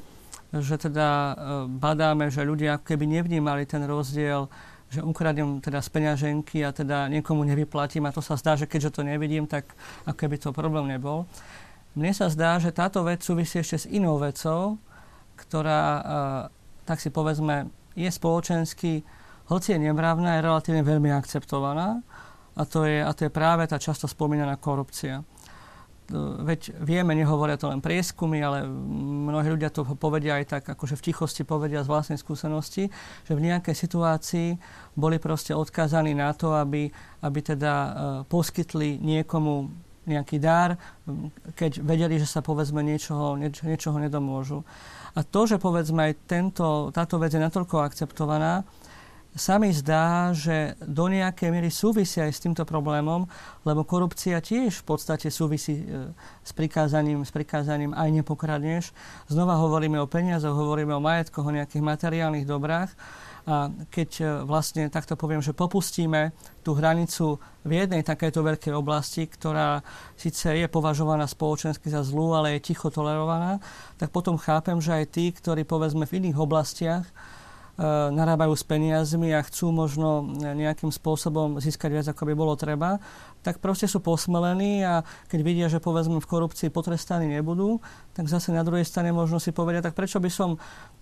[0.55, 1.33] že teda e,
[1.67, 4.47] badáme, že ľudia keby nevnímali ten rozdiel
[4.87, 8.95] že ukradnem teda z peňaženky a teda niekomu nevyplatím a to sa zdá, že keďže
[8.95, 9.67] to nevidím, tak
[10.07, 11.27] ako keby to problém nebol.
[11.97, 14.77] Mne sa zdá, že táto vec súvisí ešte s inou vecou,
[15.33, 16.01] ktorá, e,
[16.85, 19.01] tak si povedzme, je spoločensky
[19.47, 22.03] hoci je nemravná, je relatívne veľmi akceptovaná
[22.55, 25.23] a to je, a to je práve tá často spomínaná korupcia.
[26.39, 28.63] Veď vieme, nehovoria to len prieskumy, ale
[29.27, 32.87] mnohí ľudia to povedia aj tak, akože v tichosti povedia z vlastnej skúsenosti,
[33.27, 34.49] že v nejakej situácii
[34.95, 36.87] boli proste odkázaní na to, aby,
[37.23, 37.91] aby teda uh,
[38.23, 39.67] poskytli niekomu
[40.07, 40.79] nejaký dar,
[41.53, 44.63] keď vedeli, že sa povedzme niečoho, nieč, niečoho nedomôžu.
[45.13, 48.63] A to, že povedzme aj tento, táto vec je natoľko akceptovaná,
[49.37, 53.29] sa mi zdá, že do nejakej miery súvisia aj s týmto problémom,
[53.63, 56.09] lebo korupcia tiež v podstate súvisí e,
[56.41, 58.89] s prikázaním, s prikázaním aj nepokradneš.
[59.29, 62.89] Znova hovoríme o peniazoch, hovoríme o majetkoch, o nejakých materiálnych dobrách.
[63.87, 66.35] Keď e, vlastne takto poviem, že popustíme
[66.67, 69.79] tú hranicu v jednej takejto veľkej oblasti, ktorá
[70.19, 73.63] síce je považovaná spoločensky za zlú, ale je ticho tolerovaná,
[73.95, 77.07] tak potom chápem, že aj tí, ktorí povedzme v iných oblastiach
[77.77, 82.97] Eh, narábajú s peniazmi a chcú možno nejakým spôsobom získať viac, ako by bolo treba,
[83.45, 87.77] tak proste sú posmelení a keď vidia, že povedzme v korupcii potrestaní nebudú,
[88.17, 90.57] tak zase na druhej strane možno si povedia, tak prečo by som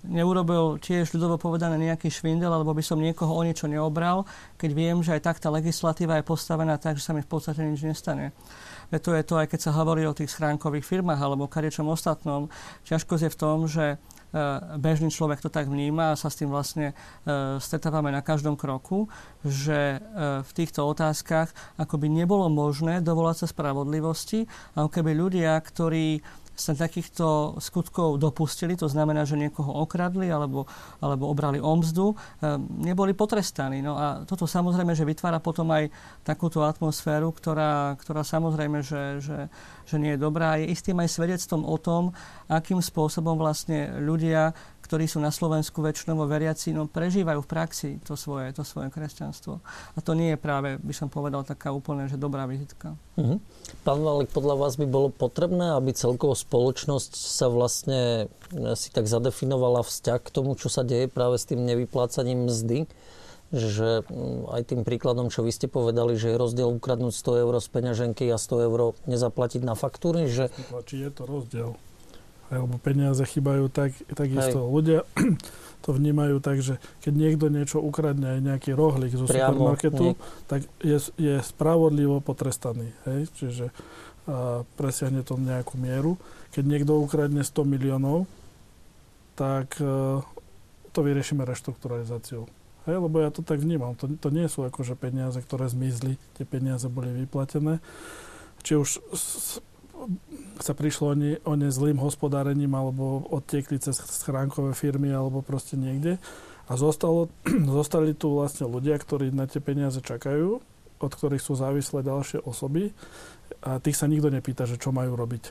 [0.07, 4.23] neurobil tiež ľudovo povedané nejaký švindel, alebo by som niekoho o niečo neobral,
[4.55, 7.61] keď viem, že aj tak tá legislatíva je postavená tak, že sa mi v podstate
[7.65, 8.31] nič nestane.
[8.93, 12.53] Veď to je to, aj keď sa hovorí o tých schránkových firmách alebo kadečom ostatnom.
[12.85, 13.97] Ťažkosť je v tom, že
[14.35, 18.59] E, bežný človek to tak vníma a sa s tým vlastne e, stretávame na každom
[18.59, 19.07] kroku,
[19.47, 19.99] že e,
[20.43, 24.43] v týchto otázkach ako by nebolo možné dovolať sa spravodlivosti,
[24.75, 26.19] ako keby ľudia, ktorí
[26.55, 30.63] sa takýchto skutkov dopustili, to znamená, že niekoho okradli alebo,
[31.03, 32.15] alebo obrali omzdu,
[32.79, 33.83] neboli potrestaní.
[33.83, 35.91] No a toto samozrejme, že vytvára potom aj
[36.23, 39.39] takúto atmosféru, ktorá, ktorá samozrejme, že, že,
[39.83, 40.55] že nie je dobrá.
[40.57, 42.15] Je istým aj svedectvom o tom,
[42.47, 44.55] akým spôsobom vlastne ľudia
[44.85, 49.57] ktorí sú na Slovensku väčšinovo veriaci, no prežívajú v praxi to svoje, to svoje kresťanstvo.
[49.97, 52.93] A to nie je práve, by som povedal, taká úplne, že dobrá vizitka.
[53.17, 53.41] Uh-huh.
[53.81, 59.09] Pán Valek, podľa vás by bolo potrebné, aby celkovo spoločnosť sa vlastne e, si tak
[59.09, 62.85] zadefinovala vzťah k tomu, čo sa deje práve s tým nevyplácaním mzdy?
[63.53, 67.53] že mm, aj tým príkladom, čo vy ste povedali, že je rozdiel ukradnúť 100 eur
[67.61, 70.49] z peňaženky a 100 eur nezaplatiť na faktúry, že...
[70.89, 71.77] Či je to rozdiel.
[72.53, 74.59] Lebo peniaze chýbajú tak, takisto.
[74.65, 74.71] Hej.
[74.71, 74.99] Ľudia
[75.85, 80.19] to vnímajú tak, že keď niekto niečo ukradne, aj nejaký rohlík zo Priamo, supermarketu, nie.
[80.45, 82.93] tak je, je spravodlivo potrestaný.
[83.09, 83.29] Hej?
[83.37, 83.65] Čiže
[84.25, 86.17] a presiahne to nejakú mieru.
[86.49, 88.25] Keď niekto ukradne 100 miliónov,
[89.37, 90.17] tak e,
[90.89, 92.49] to vyriešime reštrukturalizáciou.
[92.89, 93.93] Hej, lebo ja to tak vnímam.
[94.01, 96.17] To, to nie sú akože peniaze, ktoré zmizli.
[96.37, 97.77] Tie peniaze boli vyplatené.
[98.65, 99.61] Či už s,
[100.61, 105.75] sa prišlo o ne, o ne zlým hospodárením alebo odtiekli cez schránkové firmy alebo proste
[105.75, 106.21] niekde.
[106.65, 107.29] A zostalo,
[107.77, 110.61] zostali tu vlastne ľudia, ktorí na tie peniaze čakajú,
[110.99, 112.95] od ktorých sú závislé ďalšie osoby
[113.61, 115.43] a tých sa nikto nepýta, že čo majú robiť.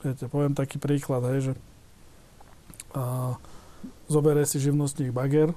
[0.00, 1.52] Viete, poviem taký príklad, hej, že
[2.96, 3.36] a,
[4.08, 5.52] zoberie si živnostník bager,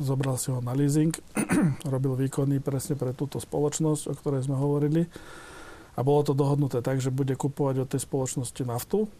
[0.00, 1.12] zobral si ho na leasing,
[1.92, 5.06] robil výkony presne pre túto spoločnosť, o ktorej sme hovorili.
[5.92, 9.12] A bolo to dohodnuté tak, že bude kupovať od tej spoločnosti naftu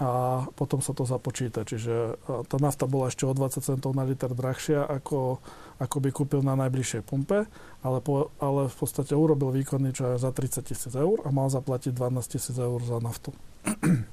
[0.00, 1.68] a potom sa to započíta.
[1.68, 2.16] Čiže
[2.48, 5.44] tá nafta bola ešte o 20 centov na liter drahšia, ako,
[5.76, 7.44] ako by kúpil na najbližšej pumpe,
[7.84, 11.52] ale, po, ale v podstate urobil výkony čo je za 30 tisíc eur a mal
[11.52, 13.36] zaplatiť 12 tisíc eur za naftu.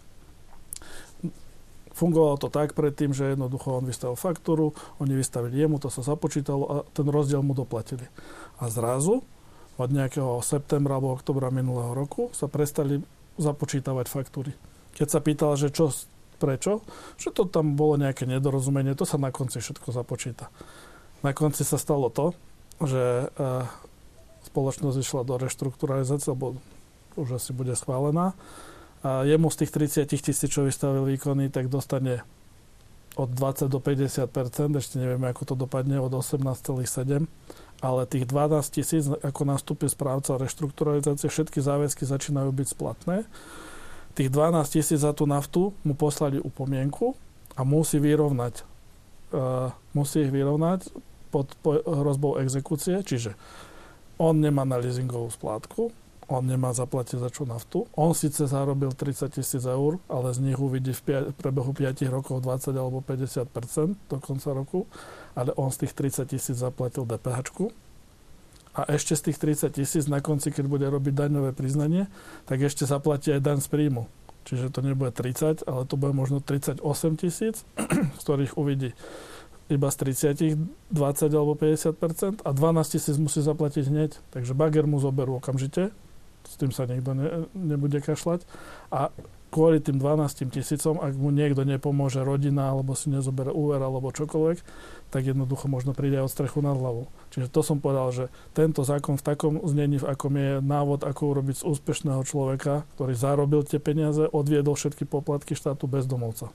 [1.98, 6.64] Fungovalo to tak predtým, že jednoducho on vystavil faktúru, oni vystavili jemu, to sa započítalo
[6.68, 8.06] a ten rozdiel mu doplatili.
[8.60, 9.24] A zrazu
[9.78, 13.02] od nejakého septembra alebo oktobra minulého roku sa prestali
[13.38, 14.52] započítavať faktúry.
[14.98, 15.94] Keď sa pýtal, že čo,
[16.42, 16.82] prečo,
[17.22, 20.50] že to tam bolo nejaké nedorozumenie, to sa na konci všetko započíta.
[21.22, 22.34] Na konci sa stalo to,
[22.82, 23.46] že e,
[24.50, 26.58] spoločnosť išla do reštrukturalizácie, lebo
[27.18, 28.38] už asi bude schválená
[29.06, 29.72] a jemu z tých
[30.04, 32.26] 30 tisíc, čo vystavil výkony, tak dostane
[33.18, 34.30] od 20 do 50%
[34.78, 37.26] ešte nevieme, ako to dopadne, od 18,7
[37.78, 43.18] ale tých 12 tisíc, ako nastúpi správca reštrukturalizácie, všetky záväzky začínajú byť splatné.
[44.18, 47.14] Tých 12 tisíc za tú naftu mu poslali upomienku
[47.54, 48.66] a musí vyrovnať.
[49.28, 50.88] Uh, musí ich vyrovnať
[51.30, 51.52] pod
[51.84, 53.36] hrozbou exekúcie, čiže
[54.18, 55.92] on nemá na leasingovú splátku,
[56.28, 57.88] on nemá zaplatiť za čo naftu.
[57.96, 62.76] On síce zarobil 30 tisíc eur, ale z nich uvidí v prebehu 5 rokov 20
[62.76, 63.48] alebo 50%
[64.12, 64.84] do konca roku,
[65.40, 67.72] ale on z tých 30 tisíc zaplatil DPH.
[68.78, 72.06] A ešte z tých 30 tisíc na konci, keď bude robiť daňové priznanie,
[72.46, 74.06] tak ešte zaplatí aj daň z príjmu.
[74.46, 76.84] Čiže to nebude 30, ale to bude možno 38
[77.18, 77.64] tisíc,
[78.20, 78.94] z ktorých uvidí
[79.68, 79.96] iba z
[80.28, 84.12] 30, 20 alebo 50% a 12 tisíc musí zaplatiť hneď.
[84.32, 85.92] Takže bager mu zoberú okamžite,
[86.48, 88.48] s tým sa niekto ne, nebude kašľať.
[88.90, 89.12] A
[89.52, 94.58] kvôli tým 12 tisícom, ak mu niekto nepomôže, rodina, alebo si nezoberie úver, alebo čokoľvek,
[95.08, 97.08] tak jednoducho možno príde od strechu nad hlavou.
[97.32, 101.22] Čiže to som povedal, že tento zákon v takom znení, v akom je návod, ako
[101.32, 106.52] urobiť z úspešného človeka, ktorý zarobil tie peniaze, odviedol všetky poplatky štátu bezdomovca.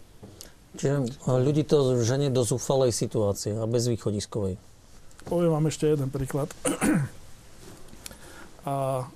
[0.76, 4.56] Čiže ľudí to ženie do zúfalej situácie a bezvýchodiskovej.
[5.28, 6.48] Poviem vám ešte jeden príklad.
[8.62, 9.06] A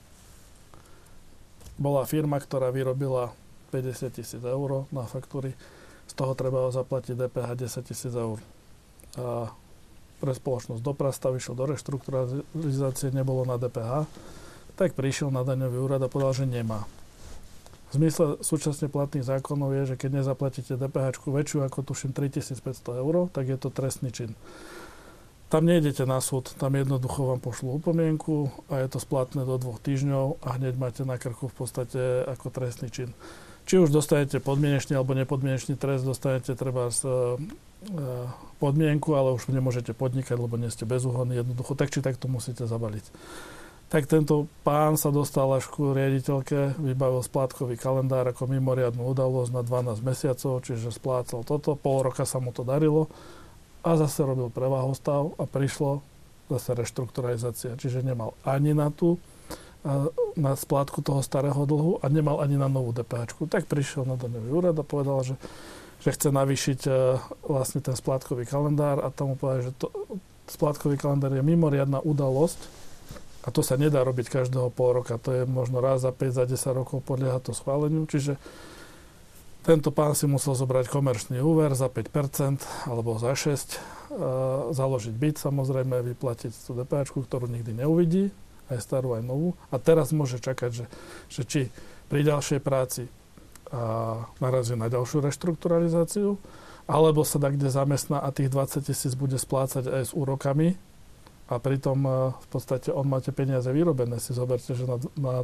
[1.77, 3.33] bola firma, ktorá vyrobila
[3.73, 5.53] 50 tisíc eur na faktúry,
[6.07, 8.39] z toho treba zaplatiť DPH 10 tisíc eur.
[9.17, 9.51] A
[10.17, 14.09] pre spoločnosť Doprasta vyšiel do reštrukturalizácie, nebolo na DPH,
[14.77, 16.85] tak prišiel na daňový úrad a povedal, že nemá.
[17.93, 23.31] V zmysle súčasne platných zákonov je, že keď nezaplatíte DPH väčšiu ako tuším 3500 eur,
[23.31, 24.35] tak je to trestný čin.
[25.47, 29.79] Tam nejdete na súd, tam jednoducho vám pošlú upomienku a je to splatné do dvoch
[29.79, 33.15] týždňov a hneď máte na krku v podstate ako trestný čin.
[33.67, 37.11] Či už dostanete podmienečný alebo nepodmienečný trest, dostanete treba z, e,
[38.59, 42.67] podmienku, ale už nemôžete podnikať, lebo nie ste bezúhodní, jednoducho tak či tak to musíte
[42.67, 43.07] zabaliť.
[43.87, 49.63] Tak tento pán sa dostal až ku riaditeľke, vybavil splátkový kalendár ako mimoriadnú udalosť na
[49.63, 53.07] 12 mesiacov, čiže splácal toto, pol roka sa mu to darilo
[53.87, 56.03] a zase robil prevahostav a prišlo
[56.51, 57.79] zase reštrukturalizácia.
[57.79, 59.23] Čiže nemal ani na tú
[60.35, 63.39] na splátku toho starého dlhu a nemal ani na novú DPH.
[63.47, 65.39] Tak prišiel na daňový úrad a povedal, že,
[66.03, 66.91] že chce navýšiť e,
[67.47, 69.95] vlastne ten splátkový kalendár a tomu povedal, že to,
[70.51, 72.59] splátkový kalendár je mimoriadná udalosť
[73.47, 75.23] a to sa nedá robiť každého pol roka.
[75.23, 78.11] To je možno raz za 5, za 10 rokov podlieha to schváleniu.
[78.11, 78.35] Čiže
[79.67, 83.79] tento pán si musel zobrať komerčný úver za 5% alebo za 6%, e,
[84.71, 88.31] založiť byt samozrejme, vyplatiť tú DPH, ktorú nikdy neuvidí,
[88.71, 89.59] aj starú, aj novú.
[89.75, 90.87] A teraz môže čakať, že,
[91.27, 91.61] že či
[92.07, 93.11] pri ďalšej práci
[93.67, 96.39] a narazí na ďalšiu reštrukturalizáciu,
[96.87, 100.79] alebo sa dá kde zamestná a tých 20 tisíc bude splácať aj s úrokami
[101.51, 104.23] a pritom e, v podstate on máte peniaze vyrobené.
[104.23, 105.35] Si zoberte, že na, na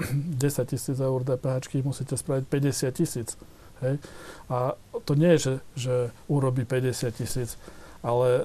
[0.40, 3.36] 10 tisíc eur DPH musíte spraviť 50 tisíc.
[3.84, 4.00] Hej?
[4.48, 5.94] A to nie je, že, že
[6.30, 7.60] urobí 50 tisíc,
[8.00, 8.42] ale e,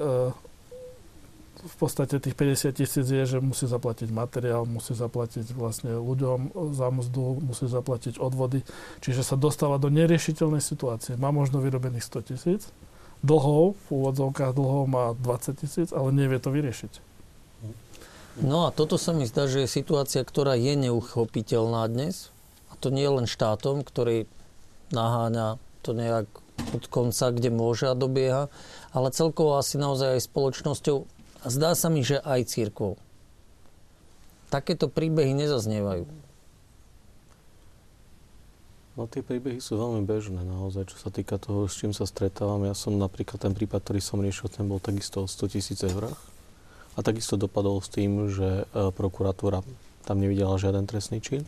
[1.62, 6.90] v podstate tých 50 tisíc je, že musí zaplatiť materiál, musí zaplatiť vlastne ľuďom za
[6.90, 8.66] mzdu, musí zaplatiť odvody.
[9.06, 11.22] Čiže sa dostáva do neriešiteľnej situácie.
[11.22, 12.62] Má možno vyrobených 100 tisíc,
[13.22, 17.14] dlhov, v úvodzovkách dlhov má 20 tisíc, ale nevie to vyriešiť.
[18.42, 22.34] No a toto sa mi zdá, že je situácia, ktorá je neuchopiteľná dnes.
[22.74, 24.26] A to nie len štátom, ktorý
[24.94, 26.28] naháňa to nejak
[26.78, 28.48] od konca, kde môže a dobieha,
[28.94, 30.98] ale celkovo asi naozaj aj spoločnosťou
[31.46, 33.02] zdá sa mi, že aj církvou.
[34.52, 36.06] Takéto príbehy nezaznievajú.
[39.00, 42.68] No tie príbehy sú veľmi bežné naozaj, čo sa týka toho, s čím sa stretávam.
[42.68, 46.20] Ja som napríklad ten prípad, ktorý som riešil, ten bol takisto o 100 tisíc eurách.
[46.94, 49.64] A takisto dopadol s tým, že e, prokuratúra
[50.04, 51.48] tam nevidela žiaden trestný čin.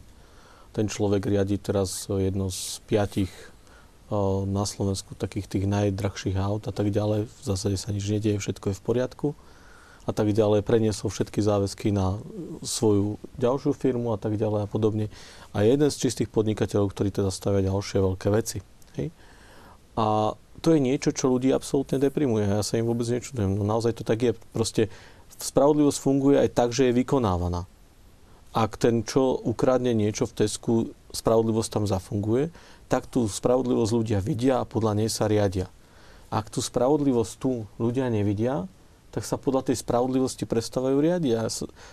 [0.73, 3.47] Ten človek riadi teraz jedno z piatich e,
[4.49, 7.29] na Slovensku takých tých najdrahších aut a tak ďalej.
[7.29, 9.27] V zásade sa nič nedieje, všetko je v poriadku
[10.03, 12.19] a tak ďalej, preniesol všetky záväzky na
[12.59, 15.07] svoju ďalšiu firmu a tak ďalej a podobne.
[15.55, 18.59] A jeden z čistých podnikateľov, ktorí teda stavia ďalšie veľké veci.
[18.99, 19.15] Hej?
[19.95, 22.47] A to je niečo, čo ľudí absolútne deprimuje.
[22.47, 23.55] Ja sa im vôbec nečudujem.
[23.55, 24.31] No naozaj to tak je.
[24.51, 24.91] Proste
[25.39, 27.63] spravodlivosť funguje aj tak, že je vykonávaná.
[28.53, 30.73] Ak ten, čo ukradne niečo v Tesku,
[31.09, 32.53] spravodlivosť tam zafunguje,
[32.85, 35.73] tak tú spravodlivosť ľudia vidia a podľa nej sa riadia.
[36.29, 38.69] Ak tú spravodlivosť tu ľudia nevidia,
[39.13, 41.33] tak sa podľa tej spravodlivosti prestávajú riadiť.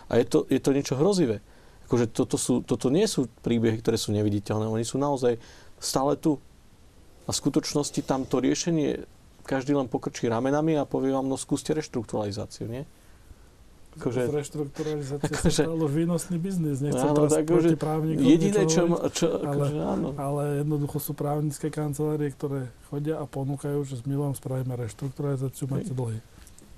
[0.09, 1.45] A je to, je to niečo hrozivé.
[1.85, 4.65] Akože toto, sú, toto nie sú príbehy, ktoré sú neviditeľné.
[4.65, 5.37] Oni sú naozaj
[5.77, 6.41] stále tu.
[7.29, 9.05] A v skutočnosti tam to riešenie
[9.45, 12.89] každý len pokrčí ramenami a povie vám, no skúste reštrukturalizáciu, nie?
[13.91, 16.79] Akože, z reštrukturalizácie akože, sa stalo výnosný biznis.
[16.79, 20.09] Nechcem áno, teraz tak, proti právnikom Jediné, čo, čo, ale, akože, áno.
[20.15, 25.91] ale jednoducho sú právnické kancelárie, ktoré chodia a ponúkajú, že my vám spravíme reštrukturalizáciu, máte
[25.91, 26.23] dlhy.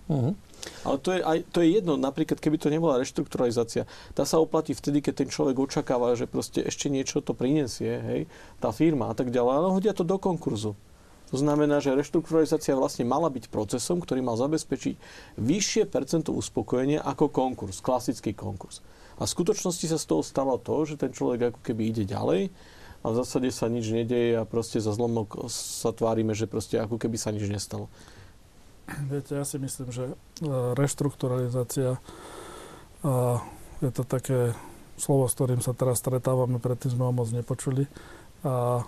[0.08, 0.34] Uh-huh.
[0.82, 4.72] Ale to je, aj, to je jedno, napríklad keby to nebola reštrukturalizácia, tá sa oplatí
[4.72, 8.20] vtedy, keď ten človek očakáva, že proste ešte niečo to prinesie, hej,
[8.58, 10.74] tá firma a tak ďalej, ale hodia to do konkurzu.
[11.32, 14.94] To znamená, že reštrukturalizácia vlastne mala byť procesom, ktorý mal zabezpečiť
[15.40, 18.84] vyššie percento uspokojenia ako konkurs, klasický konkurs.
[19.16, 22.52] A v skutočnosti sa z toho stalo to, že ten človek ako keby ide ďalej
[23.02, 27.00] a v zásade sa nič nedeje a proste za zlomok sa tvárime, že proste ako
[27.00, 27.88] keby sa nič nestalo.
[29.08, 30.14] Viete, ja si myslím, že e,
[30.76, 31.96] reštrukturalizácia
[33.82, 34.54] je to také
[34.94, 37.90] slovo, s ktorým sa teraz stretávame, predtým sme ho moc nepočuli.
[38.46, 38.86] A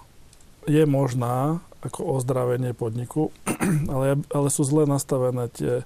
[0.71, 3.31] je možná ako ozdravenie podniku,
[3.92, 5.85] ale, ale sú zle nastavené tie,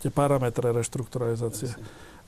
[0.00, 1.74] tie parametre reštrukturalizácie.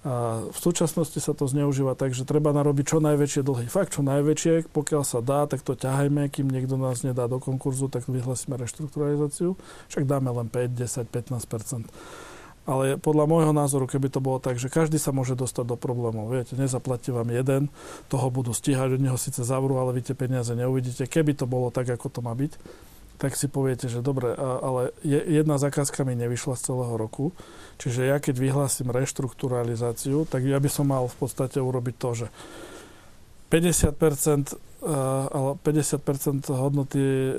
[0.02, 3.70] A v súčasnosti sa to zneužíva tak, že treba narobiť čo najväčšie dlhy.
[3.70, 7.86] Fakt, čo najväčšie, pokiaľ sa dá, tak to ťahajme, kým niekto nás nedá do konkurzu,
[7.86, 9.54] tak vyhlasíme reštrukturalizáciu.
[9.94, 11.86] Však dáme len 5, 10, 15%
[12.62, 16.30] ale podľa môjho názoru, keby to bolo tak, že každý sa môže dostať do problémov.
[16.30, 17.74] Viete, nezaplatí vám jeden,
[18.06, 21.10] toho budú stíhať, od neho síce zavrú, ale vy tie peniaze neuvidíte.
[21.10, 22.54] Keby to bolo tak, ako to má byť,
[23.22, 27.30] tak si poviete, že dobre, ale jedna zakázka mi nevyšla z celého roku,
[27.78, 32.26] čiže ja keď vyhlásim reštrukturalizáciu, tak ja by som mal v podstate urobiť to, že
[33.46, 34.58] 50%,
[35.30, 37.32] ale 50% hodnoty e,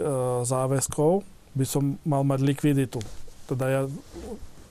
[0.47, 3.03] záväzkov by som mal mať likviditu.
[3.43, 3.81] Teda ja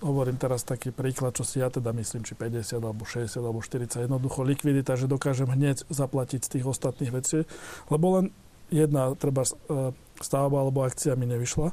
[0.00, 4.08] hovorím teraz taký príklad, čo si ja teda myslím, či 50 alebo 60 alebo 40,
[4.08, 7.44] jednoducho likvidita, že dokážem hneď zaplatiť z tých ostatných vecí,
[7.92, 8.32] lebo len
[8.72, 11.72] jedna treba e, stavba alebo akcia mi nevyšla,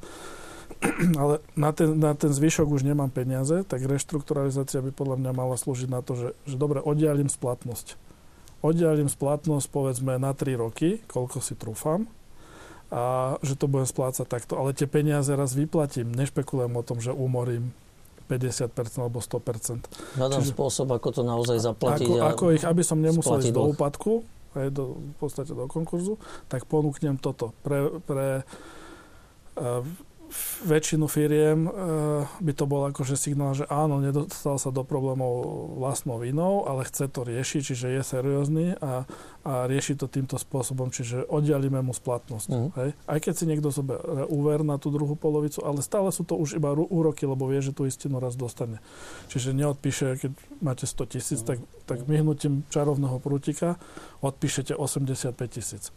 [1.22, 5.56] ale na ten, na ten zvyšok už nemám peniaze, tak reštrukturalizácia by podľa mňa mala
[5.60, 8.00] slúžiť na to, že, že dobre, oddialím splatnosť.
[8.60, 12.08] Oddialím splatnosť povedzme na 3 roky, koľko si trúfam,
[12.90, 14.58] a že to budem splácať takto.
[14.58, 16.10] Ale tie peniaze raz vyplatím.
[16.10, 17.70] Nešpekulujem o tom, že umorím
[18.26, 20.18] 50% alebo 100%.
[20.18, 22.10] Hľadám spôsob, ako to naozaj zaplatiť.
[22.10, 24.26] Ako, ako ich, aby som nemusel ísť do úpadku,
[24.56, 26.18] aj do, v podstate do konkurzu,
[26.50, 27.54] tak ponúknem toto.
[27.62, 28.42] Pre, pre
[29.60, 29.84] uh,
[30.64, 31.72] väčšinu firiem uh,
[32.40, 35.42] by to bol akože signál, že áno, nedostal sa do problémov
[35.82, 39.04] vlastnou vinou, ale chce to riešiť, čiže je seriózny a,
[39.44, 42.48] a rieši to týmto spôsobom, čiže oddialíme mu splatnosť.
[42.50, 42.70] Uh-huh.
[42.78, 42.90] Hej?
[43.10, 46.62] Aj keď si niekto zoberie úver na tú druhú polovicu, ale stále sú to už
[46.62, 48.80] iba úroky, lebo vie, že tú istinu raz dostane.
[49.34, 51.58] Čiže neodpíše, keď máte 100 tisíc, uh-huh.
[51.58, 51.60] tak,
[51.90, 53.82] tak myhnutím čarovného prútika
[54.22, 55.92] odpíšete 85 tisíc.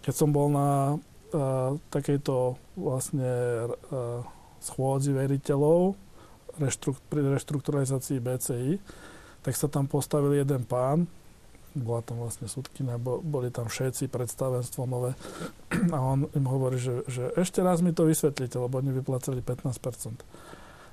[0.00, 0.96] Keď som bol na
[1.90, 3.32] takejto vlastne
[4.60, 5.96] schôdzi veriteľov
[7.08, 8.70] pri reštrukturalizácii BCI,
[9.40, 11.08] tak sa tam postavil jeden pán,
[11.72, 15.14] bola tam vlastne súdkina, boli tam všetci, predstavenstvo nové
[15.94, 20.20] a on im hovorí, že, že ešte raz mi to vysvetlíte, lebo oni vyplácali 15%.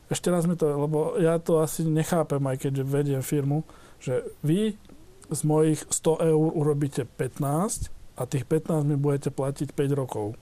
[0.07, 3.67] Ešte raz mi to, lebo ja to asi nechápem, aj keď vediem firmu,
[3.99, 4.79] že vy
[5.27, 10.33] z mojich 100 eur urobíte 15 a tých 15 mi budete platiť 5 rokov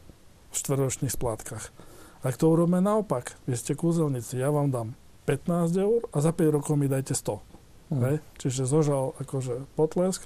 [0.49, 1.75] v štvrročných splátkach.
[2.23, 3.37] Tak to urobme naopak.
[3.45, 4.87] Vy ste kúzelníci, ja vám dám
[5.29, 7.37] 15 eur a za 5 rokov mi dajte 100.
[7.85, 8.01] Mm.
[8.01, 8.15] Hej?
[8.41, 10.25] Čiže zožal akože potlesk,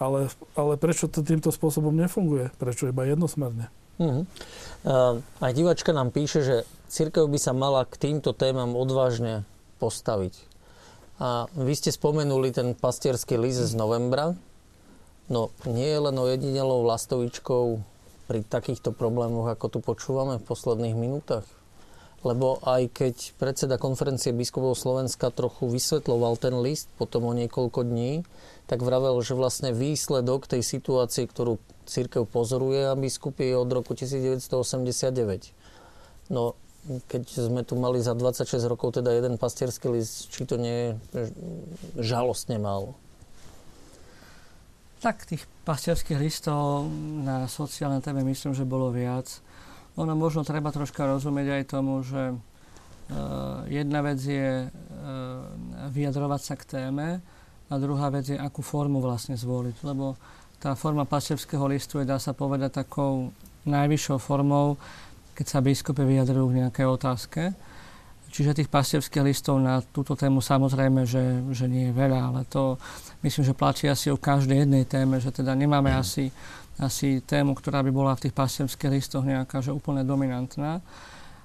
[0.00, 2.48] ale, ale prečo to týmto spôsobom nefunguje?
[2.56, 3.68] Prečo iba jednosmerne?
[4.00, 4.24] Mm.
[4.82, 6.56] Uh, aj divačka nám píše, že
[6.88, 9.44] církev by sa mala k týmto témam odvážne
[9.78, 10.34] postaviť.
[11.22, 14.34] A vy ste spomenuli ten pastierský list z novembra.
[15.28, 17.80] No, nie je len o jedinelou lastovičkou
[18.28, 21.44] pri takýchto problémoch, ako tu počúvame v posledných minútach?
[22.24, 28.24] lebo aj keď predseda konferencie biskupov Slovenska trochu vysvetloval ten list potom o niekoľko dní,
[28.64, 33.92] tak vravel, že vlastne výsledok tej situácie, ktorú církev pozoruje a biskupy je od roku
[33.92, 35.52] 1989.
[36.32, 36.56] No,
[37.12, 41.28] keď sme tu mali za 26 rokov teda jeden pastierský list, či to nie je
[42.00, 42.96] žalostne málo?
[45.04, 46.88] Tak tých pastierských listov
[47.28, 49.28] na sociálnej téme myslím, že bolo viac.
[50.00, 54.72] Ono možno treba troška rozumieť aj tomu, že uh, jedna vec je uh,
[55.92, 57.20] vyjadrovať sa k téme
[57.68, 59.84] a druhá vec je, akú formu vlastne zvoliť.
[59.84, 60.16] Lebo
[60.56, 63.28] tá forma pastevského listu je, dá sa povedať, takou
[63.68, 64.80] najvyššou formou,
[65.36, 67.52] keď sa biskupy vyjadrujú k nejakej otázke.
[68.34, 72.82] Čiže tých pastevských listov na túto tému samozrejme, že, že nie je veľa, ale to
[73.22, 76.34] myslím, že platí asi o každej jednej téme, že teda nemáme asi
[76.78, 80.82] asi tému, ktorá by bola v tých pastierských listoch nejaká, že úplne dominantná.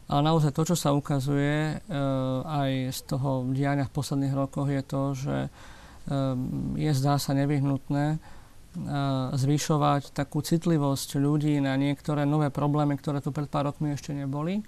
[0.10, 2.02] Ale naozaj to, čo sa ukazuje e,
[2.42, 5.50] aj z toho diania v posledných rokoch, je to, že e,
[6.82, 8.20] je zdá sa nevyhnutné e,
[9.38, 14.66] zvyšovať takú citlivosť ľudí na niektoré nové problémy, ktoré tu pred pár rokmi ešte neboli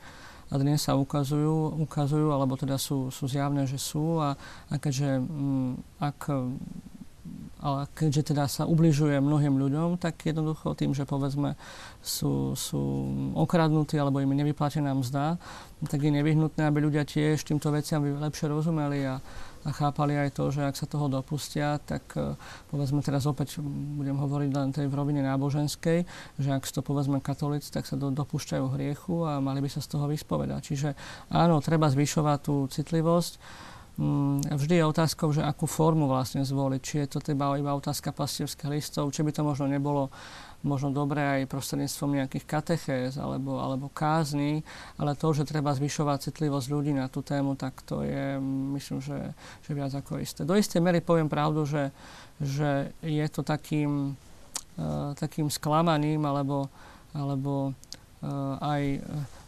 [0.52, 4.20] a dnes sa ukazujú, ukazujú alebo teda sú, sú zjavné, že sú.
[4.20, 4.36] A,
[4.68, 6.28] a keďže m, ak
[7.62, 11.54] ale keďže teda sa ubližuje mnohým ľuďom, tak jednoducho tým, že povedzme
[12.02, 12.82] sú, sú
[13.38, 15.38] okradnutí alebo im nevyplatená mzda,
[15.86, 19.22] tak je nevyhnutné, aby ľudia tiež týmto veciam lepšie rozumeli a,
[19.62, 22.34] a chápali aj to, že ak sa toho dopustia, tak e,
[22.74, 23.62] povedzme teraz opäť
[23.98, 26.06] budem hovoriť len tej v rovine náboženskej,
[26.42, 29.90] že ak to povedzme katolíci, tak sa do, dopúšťajú hriechu a mali by sa z
[29.94, 30.62] toho vyspovedať.
[30.66, 30.90] Čiže
[31.30, 33.34] áno, treba zvyšovať tú citlivosť
[34.50, 36.82] vždy je otázkou, že akú formu vlastne zvoliť.
[36.82, 40.10] Či je to teda iba otázka pastierských listov, či by to možno nebolo
[40.62, 44.62] možno dobré aj prostredníctvom nejakých katechéz alebo, alebo kázni,
[44.98, 48.38] ale to, že treba zvyšovať citlivosť ľudí na tú tému, tak to je,
[48.78, 49.34] myslím, že,
[49.66, 50.46] že viac ako isté.
[50.46, 51.90] Do istej mery poviem pravdu, že,
[52.38, 54.14] že je to takým,
[54.78, 56.70] uh, takým sklamaním alebo,
[57.18, 57.74] alebo
[58.22, 59.02] uh, aj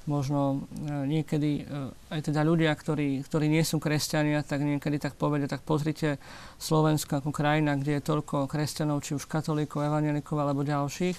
[0.04, 5.16] možno e, niekedy e, aj teda ľudia, ktorí, ktorí nie sú kresťania, tak niekedy tak
[5.16, 6.20] povedia, tak pozrite
[6.60, 11.18] Slovensko ako krajina, kde je toľko kresťanov, či už katolíkov, evangelikov alebo ďalších.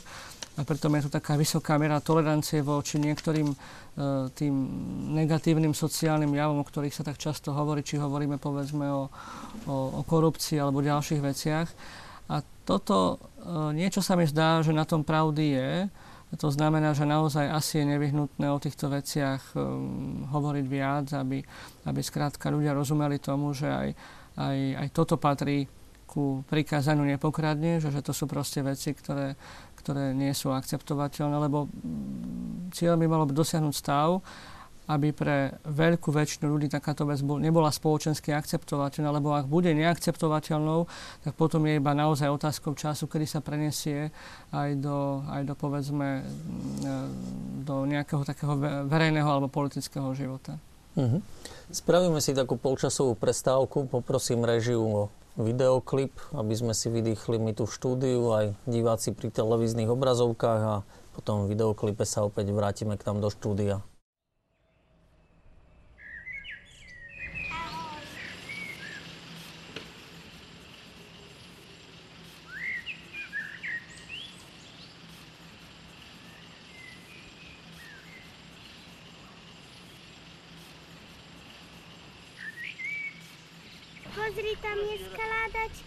[0.55, 3.57] A preto je tu taká vysoká miera tolerancie voči niektorým e,
[4.37, 4.55] tým
[5.17, 9.09] negatívnym sociálnym javom, o ktorých sa tak často hovorí, či hovoríme povedzme o,
[9.67, 11.69] o, o korupcii alebo ďalších veciach.
[12.31, 13.21] A toto
[13.77, 15.71] niečo sa mi zdá, že na tom pravdy je,
[16.37, 21.43] to znamená, že naozaj asi je nevyhnutné o týchto veciach um, hovoriť viac, aby,
[21.87, 23.89] aby skrátka ľudia rozumeli tomu, že aj,
[24.39, 25.67] aj, aj toto patrí
[26.05, 29.35] ku prikázaniu nepokradne, že, že to sú proste veci, ktoré,
[29.75, 34.23] ktoré nie sú akceptovateľné, lebo mm, cieľom by malo dosiahnuť stav,
[34.85, 40.85] aby pre veľkú väčšinu ľudí takáto vec bol, nebola spoločensky akceptovateľná, lebo ak bude neakceptovateľnou,
[41.25, 44.13] tak potom je iba naozaj otázkou času, kedy sa prenesie
[44.53, 50.61] aj do, aj do povedzme, mm, do nejakého takého verejného alebo politického života.
[50.95, 51.19] Uh-huh.
[51.73, 55.03] Spravíme si takú polčasovú prestávku, poprosím režiu o
[55.35, 60.75] videoklip, aby sme si vydýchli my tu štúdiu, aj diváci pri televíznych obrazovkách a
[61.15, 63.83] potom v videoklipe sa opäť vrátime k nám do štúdia.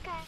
[0.07, 0.23] Počkaj.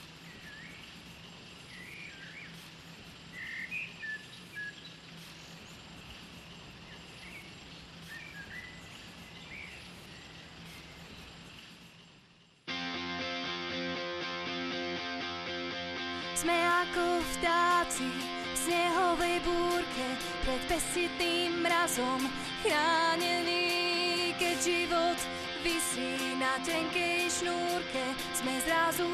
[16.40, 20.08] Sme ako vtáci v snehovej búrke
[20.44, 22.28] pred pesitým mrazom
[22.64, 25.20] chránení, keď život
[25.64, 28.06] vysí na tenkej šnúrke.
[28.36, 29.10] Sme zrazu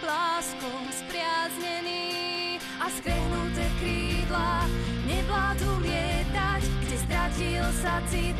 [0.00, 4.64] láskou spriaznení a skrehnuté krídla
[5.04, 8.38] nevládzu lietať, kde stratil sa cit,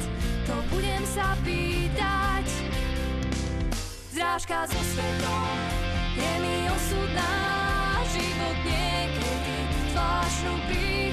[0.48, 2.46] to budem sa pýtať.
[4.10, 5.56] Zrážka so svetom
[6.16, 7.34] je mi osudná,
[8.08, 9.56] život niekedy
[9.92, 11.09] zvláštnu príchuť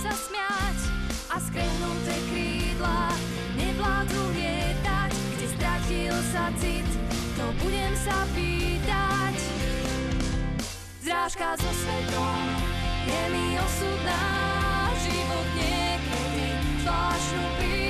[0.00, 0.78] sa smiať
[1.28, 3.12] a skrehnuté krídla
[3.52, 6.88] nevládzu lietať, kde stratil sa cit,
[7.36, 9.36] to budem sa pýtať.
[11.04, 12.40] Zrážka so svetom
[13.04, 14.24] je mi osudná,
[15.04, 16.48] život niekedy
[16.80, 17.89] zvláštnu príchuť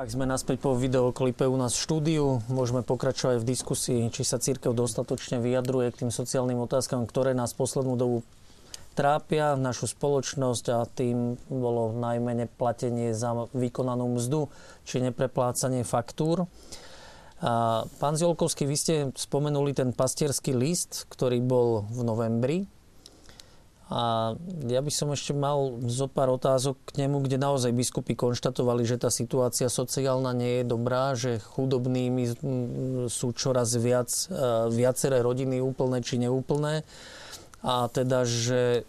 [0.00, 2.40] Tak, sme naspäť po videoklipe u nás v štúdiu.
[2.48, 7.52] Môžeme pokračovať v diskusii, či sa církev dostatočne vyjadruje k tým sociálnym otázkam, ktoré nás
[7.52, 8.24] poslednú dobu
[8.96, 14.48] trápia našu spoločnosť a tým bolo najmä neplatenie za vykonanú mzdu
[14.88, 16.48] či nepreplácanie faktúr.
[17.44, 22.58] A pán Ziolkovský, vy ste spomenuli ten pastierský list, ktorý bol v novembri.
[23.90, 24.38] A
[24.70, 29.02] ja by som ešte mal zo pár otázok k nemu, kde naozaj biskupy konštatovali, že
[29.02, 32.38] tá situácia sociálna nie je dobrá, že chudobnými
[33.10, 36.86] sú čoraz viac, e, viaceré rodiny úplné či neúplné
[37.66, 38.86] a teda, že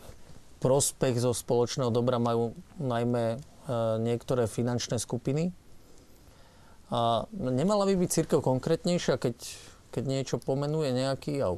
[0.61, 3.37] prospech zo spoločného dobra majú najmä e,
[4.05, 5.49] niektoré finančné skupiny.
[6.93, 9.33] A nemala by byť církev konkrétnejšia, keď,
[9.89, 11.57] keď niečo pomenuje nejaký jav?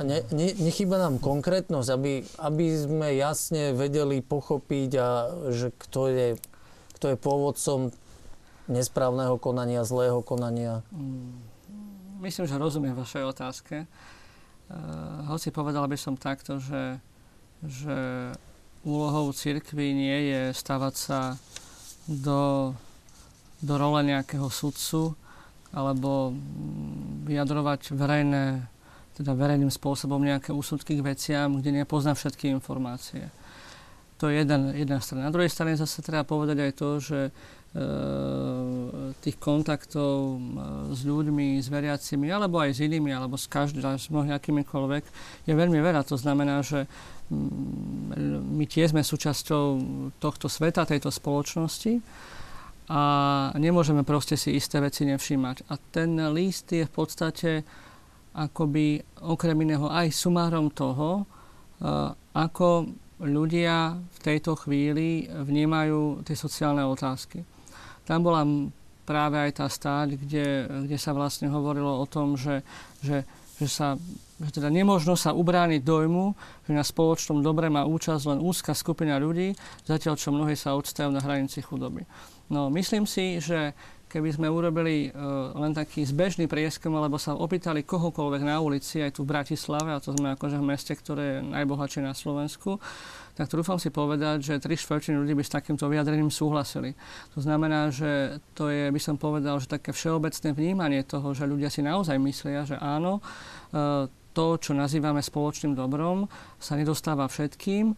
[0.00, 5.08] Ne, ne, nechýba nám konkrétnosť, aby, aby sme jasne vedeli pochopiť, a,
[5.52, 6.28] že kto je,
[6.96, 7.92] kto je pôvodcom
[8.70, 10.80] nesprávneho konania, zlého konania.
[12.22, 13.76] Myslím, že rozumiem vašej otázke.
[14.70, 17.02] Uh, hoci povedal by som takto, že,
[17.66, 18.30] že
[18.86, 21.20] úlohou cirkvi nie je stavať sa
[22.06, 22.72] do,
[23.60, 25.18] do role nejakého sudcu
[25.70, 28.66] alebo mm, vyjadrovať verejné,
[29.20, 33.28] teda verejným spôsobom nejaké úsudky k veciam, kde nepozná všetky informácie.
[34.16, 35.28] To je jeden, jedna strana.
[35.28, 37.30] Na druhej strane zase treba povedať aj to, že e,
[39.20, 40.38] tých kontaktov e,
[40.92, 44.64] s ľuďmi, s veriacimi, alebo aj s inými, alebo s každým, s mnohými
[45.48, 46.04] je veľmi veľa.
[46.08, 46.84] To znamená, že
[47.28, 49.64] mm, my tiež sme súčasťou
[50.20, 52.00] tohto sveta, tejto spoločnosti
[52.92, 53.02] a
[53.54, 55.70] nemôžeme proste si isté veci nevšímať.
[55.70, 57.64] A ten list je v podstate
[58.34, 61.24] akoby okrem iného aj sumárom toho, e,
[62.36, 67.44] ako ľudia v tejto chvíli vnímajú tie sociálne otázky.
[68.08, 68.46] Tam bola
[69.04, 70.46] práve aj tá stáť, kde,
[70.88, 72.64] kde sa vlastne hovorilo o tom, že,
[73.04, 73.26] že,
[73.60, 73.98] že sa
[74.40, 76.32] že teda nemožno sa ubrániť dojmu,
[76.64, 79.52] že na spoločnom dobre má účasť len úzka skupina ľudí,
[79.84, 82.08] zatiaľ čo mnohí sa odstajú na hranici chudoby.
[82.48, 83.76] No, myslím si, že
[84.10, 89.14] keby sme urobili uh, len taký zbežný prieskum, alebo sa opýtali kohokoľvek na ulici, aj
[89.14, 92.82] tu v Bratislave, a to sme akože v meste, ktoré je najbohatšie na Slovensku,
[93.38, 96.98] tak trúfam si povedať, že tri štvrtiny ľudí by s takýmto vyjadrením súhlasili.
[97.32, 101.70] To znamená, že to je, by som povedal, že také všeobecné vnímanie toho, že ľudia
[101.70, 103.22] si naozaj myslia, že áno,
[103.72, 107.94] uh, to, čo nazývame spoločným dobrom, sa nedostáva všetkým,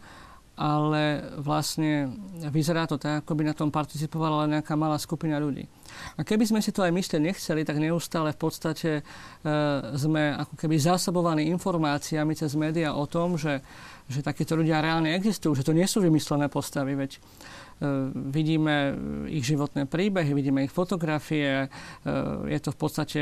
[0.53, 2.13] ale vlastne
[2.53, 5.65] vyzerá to tak, ako by na tom participovala len nejaká malá skupina ľudí.
[6.17, 9.01] A keby sme si to aj myslieť nechceli, tak neustále v podstate e,
[9.97, 13.65] sme ako keby zásobovaní informáciami cez médiá o tom, že,
[14.05, 17.17] že takíto ľudia reálne existujú, že to nie sú vymyslené postavy, veď
[17.81, 18.95] E, vidíme
[19.27, 21.65] ich životné príbehy, vidíme ich fotografie.
[21.65, 21.67] E,
[22.47, 23.21] je to v podstate,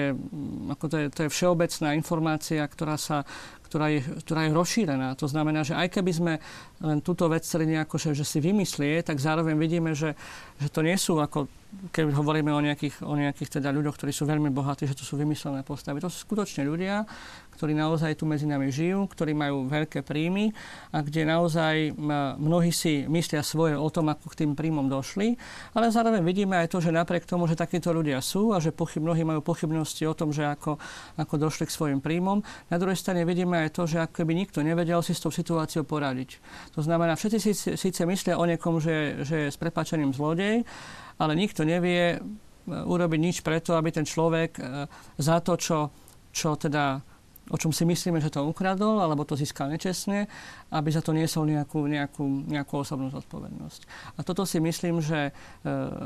[0.70, 3.24] ako to je, to je všeobecná informácia, ktorá, sa,
[3.72, 5.16] ktorá, je, ktorá je rozšírená.
[5.16, 6.34] To znamená, že aj keby sme
[6.84, 10.12] len túto vec chceli nejako, že, že si vymyslie, tak zároveň vidíme, že,
[10.60, 14.28] že to nie sú ako keď hovoríme o nejakých, o nejakých teda ľuďoch, ktorí sú
[14.28, 16.04] veľmi bohatí, že to sú vymyslené postavy.
[16.04, 17.08] To sú skutočne ľudia,
[17.62, 20.50] ktorí naozaj tu medzi nami žijú, ktorí majú veľké príjmy
[20.90, 21.94] a kde naozaj
[22.42, 25.38] mnohí si myslia svoje o tom, ako k tým príjmom došli.
[25.78, 29.06] Ale zároveň vidíme aj to, že napriek tomu, že takíto ľudia sú a že pochyb,
[29.06, 30.82] mnohí majú pochybnosti o tom, že ako,
[31.22, 32.42] ako došli k svojim príjmom,
[32.74, 35.86] na druhej strane vidíme aj to, že ako keby nikto nevedel si s tou situáciou
[35.86, 36.42] poradiť.
[36.74, 40.66] To znamená, všetci si síce myslia o niekom, že, že je s prepačením zlodej,
[41.22, 42.18] ale nikto nevie
[42.66, 44.62] urobiť nič preto, aby ten človek e,
[45.22, 45.80] za to, čo,
[46.34, 47.11] čo teda
[47.52, 50.32] o čom si myslíme, že to ukradol, alebo to získal nečestne,
[50.72, 53.82] aby za to niesol nejakú, nejakú, nejakú osobnú zodpovednosť.
[54.16, 55.32] A toto si myslím, že e,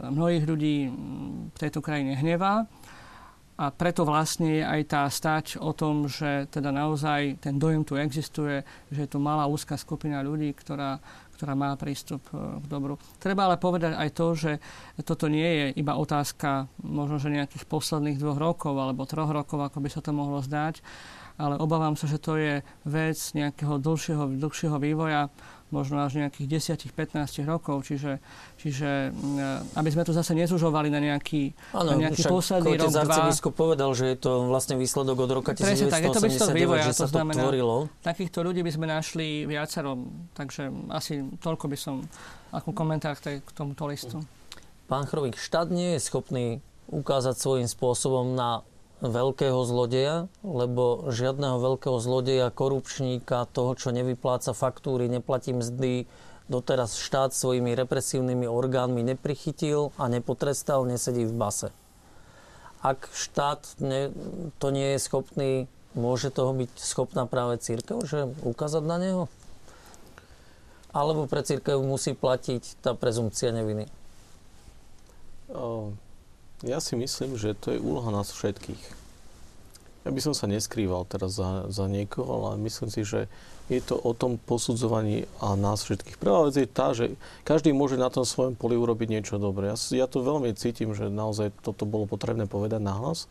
[0.10, 0.90] mnohých ľudí
[1.54, 2.66] v tejto krajine hnevá
[3.56, 7.96] a preto vlastne je aj tá stať o tom, že teda naozaj ten dojem tu
[7.96, 11.00] existuje, že je tu malá úzka skupina ľudí, ktorá,
[11.40, 13.00] ktorá má prístup e, k dobru.
[13.16, 14.52] Treba ale povedať aj to, že
[15.08, 19.80] toto nie je iba otázka možno, že nejakých posledných dvoch rokov alebo troch rokov, ako
[19.80, 20.84] by sa to mohlo zdať,
[21.36, 25.28] ale obávam sa, že to je vec nejakého dlhšieho, dlhšieho vývoja,
[25.74, 28.22] možno až nejakých 10-15 rokov, čiže,
[28.56, 33.34] čiže mm, aby sme to zase nezužovali na nejaký, ano, na nejaký posledný rok, dva.
[33.52, 36.22] povedal, že je to vlastne výsledok od roka 1989, tak, je to
[36.86, 37.76] že sa to, znamená, tvorilo.
[38.06, 40.00] Takýchto ľudí by sme našli viacero,
[40.38, 42.06] takže asi toľko by som
[42.54, 44.22] ako komentár k, tomuto listu.
[44.86, 46.46] Pán Chrovík, štát nie je schopný
[46.94, 48.62] ukázať svojím spôsobom na
[49.04, 56.08] veľkého zlodeja, lebo žiadneho veľkého zlodeja, korupčníka, toho, čo nevypláca faktúry, neplatí mzdy,
[56.48, 61.70] doteraz štát svojimi represívnymi orgánmi neprichytil a nepotrestal, nesedí v base.
[62.86, 64.14] Ak štát ne,
[64.62, 65.52] to nie je schopný,
[65.98, 69.24] môže toho byť schopná práve církev, že ukázať na neho?
[70.94, 73.90] Alebo pre církev musí platiť tá prezumcia neviny?
[76.66, 79.06] Ja si myslím, že to je úloha nás všetkých.
[80.06, 83.30] Ja by som sa neskrýval teraz za, za niekoho, ale myslím si, že
[83.70, 86.18] je to o tom posudzovaní a nás všetkých.
[86.18, 87.14] Prvá vec je tá, že
[87.46, 89.74] každý môže na tom svojom poli urobiť niečo dobré.
[89.74, 93.30] Ja, ja to veľmi cítim, že naozaj toto bolo potrebné povedať nahlas.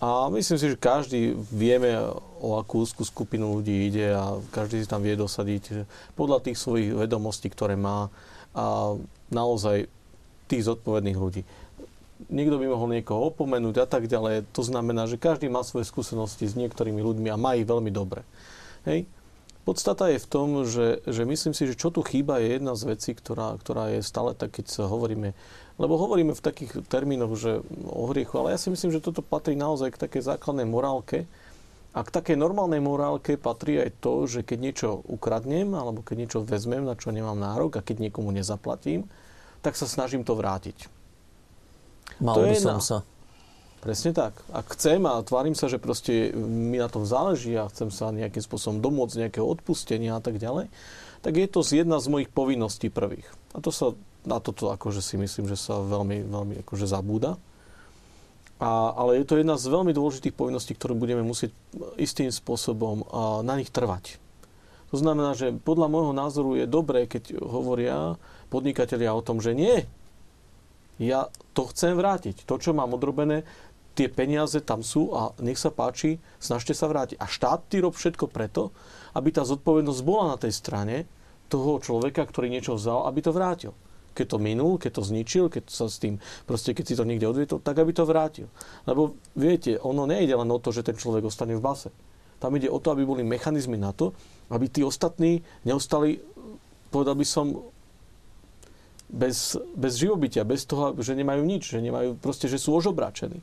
[0.00, 1.96] A myslím si, že každý vieme,
[2.40, 6.92] o akú úzkú skupinu ľudí ide a každý si tam vie dosadiť podľa tých svojich
[6.92, 8.12] vedomostí, ktoré má
[8.56, 8.96] a
[9.28, 9.88] naozaj
[10.48, 11.44] tých zodpovedných ľudí
[12.32, 14.48] niekto by mohol niekoho opomenúť a tak ďalej.
[14.56, 18.24] To znamená, že každý má svoje skúsenosti s niektorými ľuďmi a má ich veľmi dobre.
[18.88, 19.08] Hej?
[19.66, 22.86] Podstata je v tom, že, že myslím si, že čo tu chýba je jedna z
[22.86, 25.34] vecí, ktorá, ktorá je stále tak, keď sa hovoríme,
[25.82, 29.58] lebo hovoríme v takých termínoch, že o hriechu, ale ja si myslím, že toto patrí
[29.58, 31.26] naozaj k takej základnej morálke,
[31.96, 36.38] a k takej normálnej morálke patrí aj to, že keď niečo ukradnem, alebo keď niečo
[36.44, 39.08] vezmem, na čo nemám nárok, a keď niekomu nezaplatím,
[39.64, 40.92] tak sa snažím to vrátiť.
[42.20, 42.84] Mal to by som na...
[42.84, 42.98] sa.
[43.84, 44.34] Presne tak.
[44.50, 48.42] Ak chcem a tvárim sa, že proste mi na tom záleží a chcem sa nejakým
[48.42, 50.72] spôsobom domôcť nejakého odpustenia a tak ďalej,
[51.22, 53.28] tak je to jedna z mojich povinností prvých.
[53.54, 53.94] A to sa
[54.26, 57.38] na toto akože si myslím, že sa veľmi, veľmi akože zabúda.
[58.58, 61.54] A, ale je to jedna z veľmi dôležitých povinností, ktoré budeme musieť
[62.00, 63.06] istým spôsobom
[63.46, 64.18] na nich trvať.
[64.90, 68.18] To znamená, že podľa môjho názoru je dobré, keď hovoria
[68.50, 69.86] podnikatelia o tom, že nie,
[70.96, 72.48] ja to chcem vrátiť.
[72.48, 73.44] To, čo mám odrobené,
[73.96, 77.16] tie peniaze tam sú a nech sa páči, snažte sa vrátiť.
[77.16, 78.72] A štát ty rob všetko preto,
[79.16, 81.08] aby tá zodpovednosť bola na tej strane
[81.48, 83.72] toho človeka, ktorý niečo vzal, aby to vrátil.
[84.16, 86.16] keď to minul, keď to zničil, keď sa s tým,
[86.48, 88.48] proste keď si to niekde odvietol, tak aby to vrátil.
[88.88, 91.92] Lebo viete, ono nejde len o to, že ten človek ostane v base.
[92.40, 94.16] Tam ide o to, aby boli mechanizmy na to,
[94.48, 96.24] aby tí ostatní neostali,
[96.88, 97.60] povedal by som,
[99.06, 103.42] bez, bez živobytia, bez toho, že nemajú nič, že nemajú, proste, že sú ožobračení.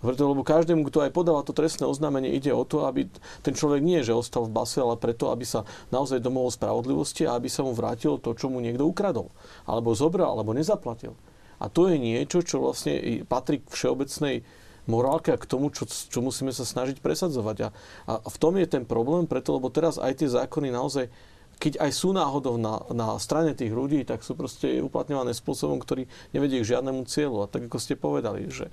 [0.00, 3.04] Preto, lebo každému, kto aj podáva to trestné oznámenie, ide o to, aby
[3.44, 7.36] ten človek nie, že ostal v base, ale preto, aby sa naozaj domohol spravodlivosti a
[7.36, 9.28] aby sa mu vrátilo to, čo mu niekto ukradol.
[9.68, 11.12] Alebo zobral, alebo nezaplatil.
[11.60, 12.96] A to je niečo, čo vlastne
[13.28, 14.40] patrí k všeobecnej
[14.88, 17.68] morálke a k tomu, čo, čo musíme sa snažiť presadzovať.
[17.68, 17.70] A,
[18.08, 21.12] a v tom je ten problém, preto, lebo teraz aj tie zákony naozaj
[21.60, 26.08] keď aj sú náhodou na, na strane tých ľudí, tak sú proste uplatňované spôsobom, ktorý
[26.32, 27.44] nevedie k žiadnemu cieľu.
[27.44, 28.72] A tak ako ste povedali, že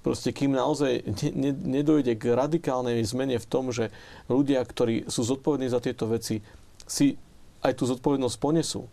[0.00, 3.92] proste kým naozaj ne, ne, nedojde k radikálnej zmene v tom, že
[4.32, 6.40] ľudia, ktorí sú zodpovední za tieto veci,
[6.88, 7.20] si
[7.60, 8.88] aj tú zodpovednosť ponesú,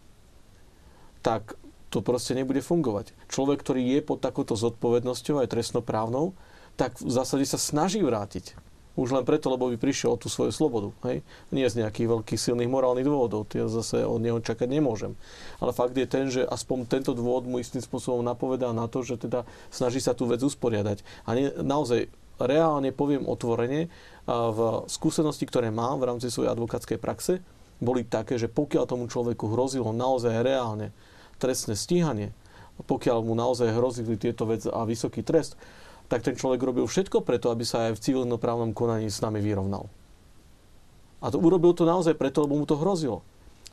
[1.23, 1.55] tak
[1.89, 3.15] to proste nebude fungovať.
[3.31, 6.37] Človek, ktorý je pod takouto zodpovednosťou aj trestnoprávnou,
[6.77, 8.68] tak v zásade sa snaží vrátiť
[8.99, 10.91] už len preto, lebo by prišiel o tú svoju slobodu.
[11.07, 11.23] Hej?
[11.55, 13.47] Nie z nejakých veľkých silných morálnych dôvodov.
[13.55, 15.15] Ja zase od neho čakať nemôžem.
[15.63, 19.15] Ale fakt je ten, že aspoň tento dôvod mu istým spôsobom napovedá na to, že
[19.15, 21.07] teda snaží sa tú vec usporiadať.
[21.23, 23.87] A nie, naozaj reálne poviem otvorene,
[24.29, 27.41] v skúsenosti, ktoré mám v rámci svojej advokátskej praxe,
[27.81, 30.93] boli také, že pokiaľ tomu človeku hrozilo naozaj reálne
[31.41, 32.35] trestné stíhanie,
[32.79, 35.57] pokiaľ mu naozaj hrozili tieto veci a vysoký trest,
[36.09, 39.87] tak ten človek robil všetko preto, aby sa aj v civilnoprávnom konaní s nami vyrovnal.
[41.21, 43.21] A to urobil to naozaj preto, lebo mu to hrozilo.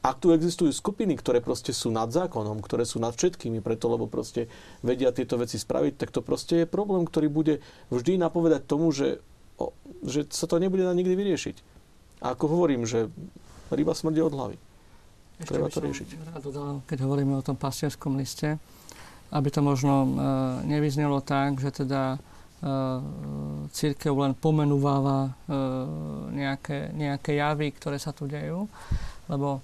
[0.05, 4.07] Ak tu existujú skupiny, ktoré proste sú nad zákonom, ktoré sú nad všetkými, preto lebo
[4.07, 4.47] proste
[4.85, 7.55] vedia tieto veci spraviť, tak to proste je problém, ktorý bude
[7.91, 9.19] vždy napovedať tomu, že,
[9.59, 9.75] o,
[10.07, 11.57] že sa to nebude na nikdy vyriešiť.
[12.23, 13.11] A ako hovorím, že
[13.73, 14.57] ryba smrdí od hlavy.
[15.43, 16.09] Ešte Treba to riešiť.
[16.33, 18.63] rád dodal, keď hovoríme o tom pastierskom liste,
[19.33, 20.09] aby to možno e,
[20.71, 22.19] nevyznelo tak, že teda e,
[23.75, 25.31] církev len pomenúváva e,
[26.37, 28.71] nejaké, nejaké javy, ktoré sa tu dejú.
[29.27, 29.59] Lebo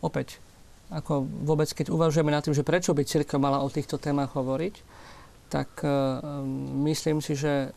[0.00, 0.40] opäť,
[0.88, 5.04] ako vôbec keď uvažujeme nad tým, že prečo by církev mala o týchto témach hovoriť,
[5.52, 5.84] tak
[6.80, 7.76] myslím si, že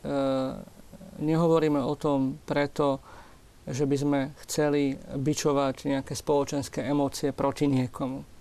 [1.19, 3.03] nehovoríme o tom preto,
[3.67, 8.34] že by sme chceli bičovať nejaké spoločenské emócie proti niekomu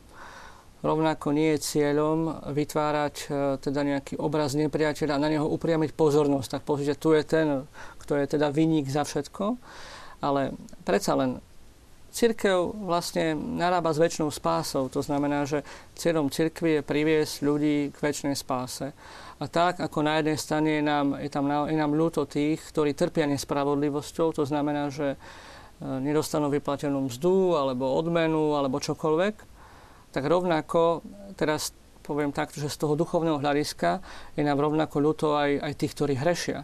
[0.85, 3.27] Rovnako nie je cieľom vytvárať e,
[3.57, 6.61] teda nejaký obraz nepriateľa a na neho upriamiť pozornosť.
[6.61, 7.65] Tak pozrite, tu je ten,
[8.05, 9.57] kto je teda vyník za všetko.
[10.21, 10.53] Ale
[10.85, 11.41] predsa len
[12.15, 14.87] Církev vlastne narába s väčšnou spásou.
[14.87, 15.67] To znamená, že
[15.99, 18.95] cieľom cirkvi je priviesť ľudí k väčšnej spáse.
[19.43, 22.95] A tak, ako na jednej strane je nám, je tam, je nám ľúto tých, ktorí
[22.95, 25.19] trpia nespravodlivosťou, to znamená, že e,
[25.83, 29.54] nedostanú vyplatenú mzdu, alebo odmenu, alebo čokoľvek,
[30.15, 31.03] tak rovnako,
[31.35, 31.75] teraz
[32.07, 33.99] poviem takto, že z toho duchovného hľadiska
[34.39, 36.63] je nám rovnako ľúto aj, aj tých, ktorí hrešia.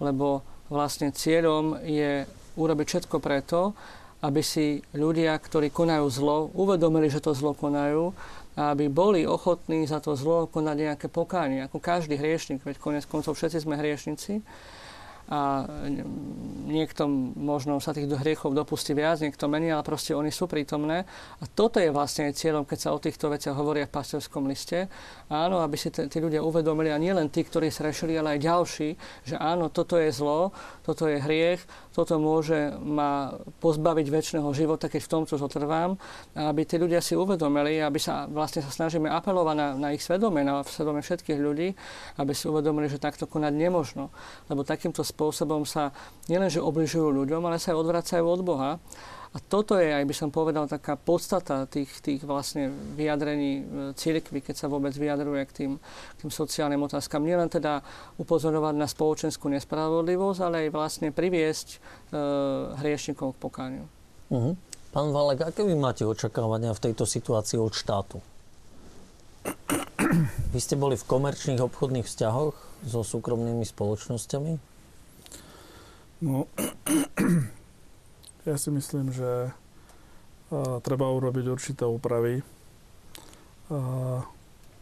[0.00, 0.40] Lebo
[0.72, 2.24] vlastne cieľom je
[2.56, 3.76] urobiť všetko preto,
[4.24, 8.16] aby si ľudia, ktorí konajú zlo, uvedomili, že to zlo konajú
[8.56, 11.64] a aby boli ochotní za to zlo konať nejaké pokánie.
[11.64, 14.40] Ako každý hriešnik, veď konec koncov všetci sme hriešnici
[15.30, 15.62] a
[16.66, 17.06] niekto
[17.38, 21.06] možno sa tých hriechov dopustí viac, niekto menej, ale proste oni sú prítomné.
[21.38, 24.90] A toto je vlastne cieľom, keď sa o týchto veciach hovoria v pastorskom liste.
[25.30, 28.88] Áno, aby si tí ľudia uvedomili, a nie len tí, ktorí srešili, ale aj ďalší,
[29.30, 30.50] že áno, toto je zlo,
[30.82, 31.62] toto je hriech,
[32.00, 36.00] toto môže ma pozbaviť väčšného života, keď v tomto zotrvám.
[36.32, 40.00] A aby tí ľudia si uvedomili, aby sa vlastne sa snažíme apelovať na, na ich
[40.00, 41.76] svedomie, na svedomie všetkých ľudí,
[42.16, 44.08] aby si uvedomili, že takto konať nemožno.
[44.48, 45.92] Lebo takýmto spôsobom sa
[46.32, 48.70] nielenže obližujú ľuďom, ale sa aj odvracajú od Boha.
[49.30, 53.64] A toto je, aj by som povedal, taká podstata tých, tých vlastne vyjadrení e,
[53.94, 57.22] cirkvy, keď sa vôbec vyjadruje k tým, k tým sociálnym otázkam.
[57.22, 57.86] Nielen teda
[58.18, 61.78] upozorovať na spoločenskú nespravodlivosť, ale aj vlastne priviesť e,
[62.82, 63.84] hriešnikov k pokániu.
[64.34, 64.58] Uh-huh.
[64.90, 68.18] Pán Valek, aké vy máte očakávania v tejto situácii od štátu?
[70.50, 74.52] Vy ste boli v komerčných obchodných vzťahoch so súkromnými spoločnosťami?
[76.26, 76.50] No,
[78.48, 79.52] ja si myslím, že
[80.82, 82.42] treba urobiť určité úpravy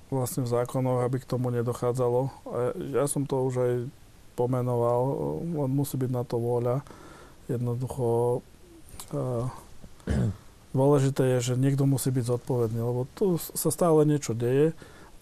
[0.09, 2.33] vlastne v zákonoch, aby k tomu nedochádzalo.
[2.97, 3.73] Ja som to už aj
[4.33, 5.03] pomenoval,
[5.45, 6.81] len musí byť na to vôľa.
[7.53, 8.41] Jednoducho
[10.73, 14.73] dôležité je, že niekto musí byť zodpovedný, lebo tu sa stále niečo deje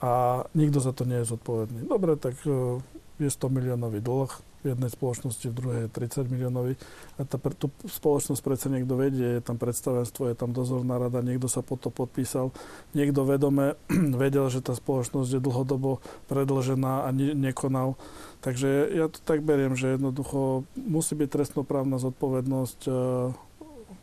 [0.03, 1.89] a nikto za to nie je zodpovedný.
[1.89, 2.83] Dobre, tak e,
[3.17, 4.29] je 100 miliónový dlh,
[4.67, 5.95] v jednej spoločnosti, v druhej je
[6.27, 6.75] 30 miliónový.
[7.17, 11.47] A tá, tú spoločnosť predsa niekto vedie, je tam predstavenstvo, je tam dozorná rada, niekto
[11.47, 12.51] sa pod to podpísal,
[12.91, 13.79] niekto vedome
[14.23, 17.95] vedel, že tá spoločnosť je dlhodobo predlžená a ne- nekonal.
[18.43, 22.93] Takže ja to tak beriem, že jednoducho musí byť trestnoprávna zodpovednosť e,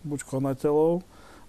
[0.07, 1.03] buď konateľov,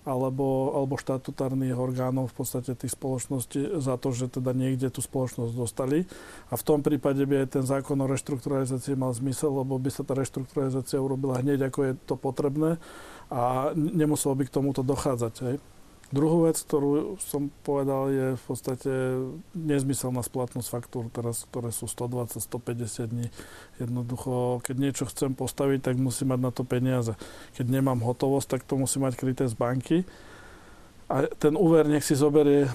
[0.04, 5.52] alebo, alebo štatutárnych orgánov v podstate tých spoločností za to, že teda niekde tú spoločnosť
[5.56, 6.04] dostali.
[6.52, 10.04] A v tom prípade by aj ten zákon o reštrukturalizácii mal zmysel, lebo by sa
[10.04, 12.76] tá reštrukturalizácia urobila hneď, ako je to potrebné
[13.32, 15.34] a nemuselo by k tomuto dochádzať.
[15.48, 15.56] Hej.
[16.14, 18.92] Druhú vec, ktorú som povedal, je v podstate
[19.50, 23.26] nezmyselná splatnosť faktúr, teraz, ktoré sú 120-150 dní.
[23.82, 27.18] Jednoducho, keď niečo chcem postaviť, tak musím mať na to peniaze.
[27.58, 30.06] Keď nemám hotovosť, tak to musím mať kryté z banky.
[31.10, 32.70] A ten úver nech si zoberie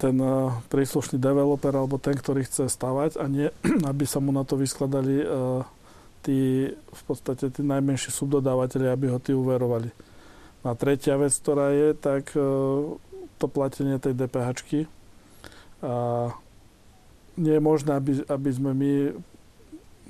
[0.00, 3.52] ten uh, príslušný developer alebo ten, ktorý chce stavať a nie,
[3.92, 5.68] aby sa mu na to vyskladali uh,
[6.24, 10.09] tí, v podstate tí najmenší subdodávateľi, aby ho tí uverovali.
[10.60, 12.40] A tretia vec, ktorá je, tak e,
[13.40, 14.84] to platenie tej DPH.
[17.40, 18.92] Nie je možné, aby, aby sme my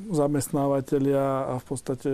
[0.08, 2.10] zamestnávateľia a v podstate,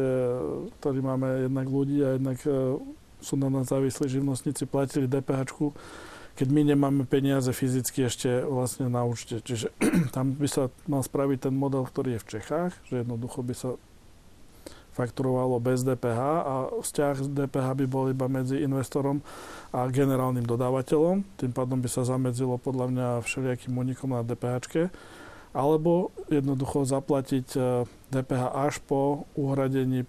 [0.82, 2.76] ktorí máme jednak ľudí a jednak e,
[3.22, 5.56] sú na nás závislí živnostníci, platili DPH,
[6.36, 9.40] keď my nemáme peniaze fyzicky ešte vlastne na účte.
[9.40, 9.72] Čiže
[10.16, 13.70] tam by sa mal spraviť ten model, ktorý je v Čechách, že jednoducho by sa
[14.96, 19.20] fakturovalo bez DPH a vzťah z DPH by bol iba medzi investorom
[19.76, 21.20] a generálnym dodávateľom.
[21.36, 24.88] Tým pádom by sa zamedzilo podľa mňa všelijakým unikom na DPH.
[25.52, 27.52] Alebo jednoducho zaplatiť
[28.08, 30.08] DPH až po uhradení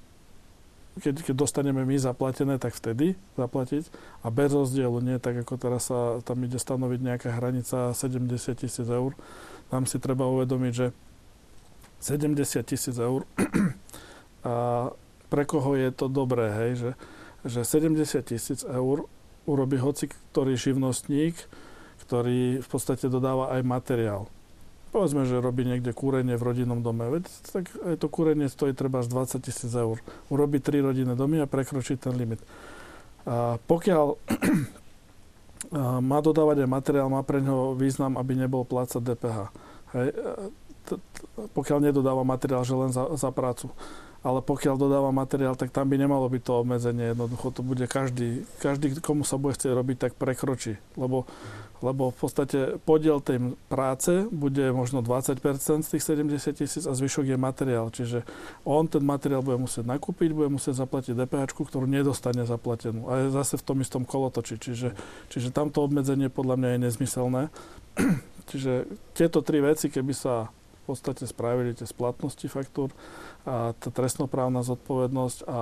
[0.98, 3.86] keď, keď dostaneme my zaplatené, tak vtedy zaplatiť
[4.26, 8.88] a bez rozdielu, nie tak ako teraz sa tam ide stanoviť nejaká hranica 70 tisíc
[8.90, 9.14] eur.
[9.70, 10.88] Tam si treba uvedomiť, že
[12.02, 13.30] 70 tisíc eur
[14.48, 14.54] a
[15.28, 16.92] pre koho je to dobré, hej, že,
[17.44, 19.12] že 70 tisíc eur
[19.44, 21.36] urobí hoci ktorý živnostník,
[22.08, 24.32] ktorý v podstate dodáva aj materiál.
[24.96, 27.12] Povedzme, že robí niekde kúrenie v rodinnom dome.
[27.12, 30.00] Veď, tak aj to kúrenie stojí treba až 20 tisíc eur.
[30.32, 32.40] Urobí tri rodinné domy a prekročí ten limit.
[33.28, 34.16] A pokiaľ
[36.10, 39.38] má dodávať aj materiál, má pre neho význam, aby nebol plácať DPH.
[39.92, 40.08] Hej.
[40.88, 41.04] T-
[41.52, 43.68] pokiaľ nedodáva materiál, že len za, za prácu
[44.26, 47.14] ale pokiaľ dodáva materiál, tak tam by nemalo byť to obmedzenie.
[47.14, 50.82] Jednoducho to bude každý, každý, komu sa bude chcieť robiť, tak prekročí.
[50.98, 51.30] Lebo,
[51.86, 57.30] lebo v podstate podiel tej práce bude možno 20% z tých 70 tisíc a zvyšok
[57.30, 57.94] je materiál.
[57.94, 58.26] Čiže
[58.66, 63.06] on ten materiál bude musieť nakúpiť, bude musieť zaplatiť DPH, ktorú nedostane zaplatenú.
[63.14, 64.58] A je zase v tom istom kolotoči.
[64.58, 64.98] Čiže,
[65.30, 67.44] čiže tamto obmedzenie podľa mňa je nezmyselné.
[68.48, 70.48] Čiže tieto tri veci, keby sa
[70.88, 72.96] podstate spravili tie splatnosti faktúr,
[73.48, 75.62] a tá trestnoprávna zodpovednosť a, a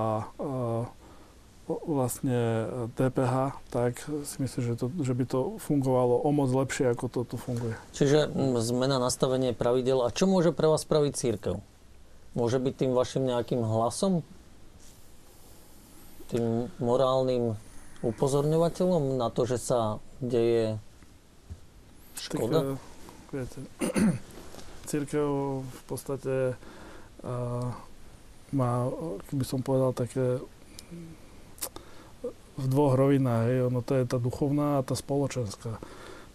[1.66, 7.10] vlastne DPH, tak si myslím, že, to, že by to fungovalo o moc lepšie, ako
[7.10, 7.74] to tu funguje.
[7.98, 8.30] Čiže
[8.62, 10.06] zmena nastavenie pravidel.
[10.06, 11.58] A čo môže pre vás spraviť církev?
[12.38, 14.22] Môže byť tým vašim nejakým hlasom?
[16.30, 17.58] Tým morálnym
[18.06, 20.78] upozorňovateľom na to, že sa deje
[22.14, 22.78] škoda?
[22.78, 23.60] Tak, viete,
[24.86, 25.28] církev
[25.66, 26.54] v podstate
[28.54, 28.72] má,
[29.28, 30.40] keby som povedal, také
[32.56, 33.52] v dvoch rovinách.
[33.52, 33.58] Hej.
[33.68, 35.82] Ono to je tá duchovná a tá spoločenská.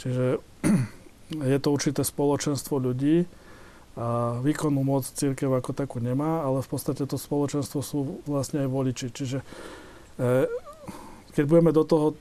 [0.01, 0.43] Čiže
[1.53, 3.25] je to určité spoločenstvo ľudí
[3.99, 8.69] a výkonnú moc církev ako takú nemá, ale v podstate to spoločenstvo sú vlastne aj
[8.71, 9.07] voliči.
[9.11, 9.47] Čiže e,
[11.35, 12.15] keď budeme do toho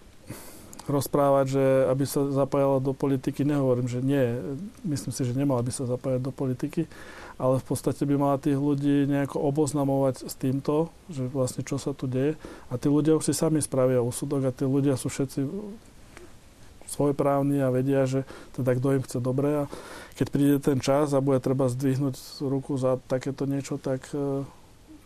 [0.90, 4.42] rozprávať, že aby sa zapájala do politiky, nehovorím, že nie.
[4.82, 6.90] Myslím si, že nemala by sa zapájať do politiky,
[7.40, 11.94] ale v podstate by mala tých ľudí nejako oboznamovať s týmto, že vlastne čo sa
[11.94, 12.36] tu deje.
[12.68, 15.48] A tí ľudia už si sami spravia úsudok a tí ľudia sú všetci
[16.90, 18.26] svojprávni a vedia, že
[18.58, 19.64] teda kto im chce dobre a
[20.18, 24.44] keď príde ten čas a bude treba zdvihnúť ruku za takéto niečo, tak, e,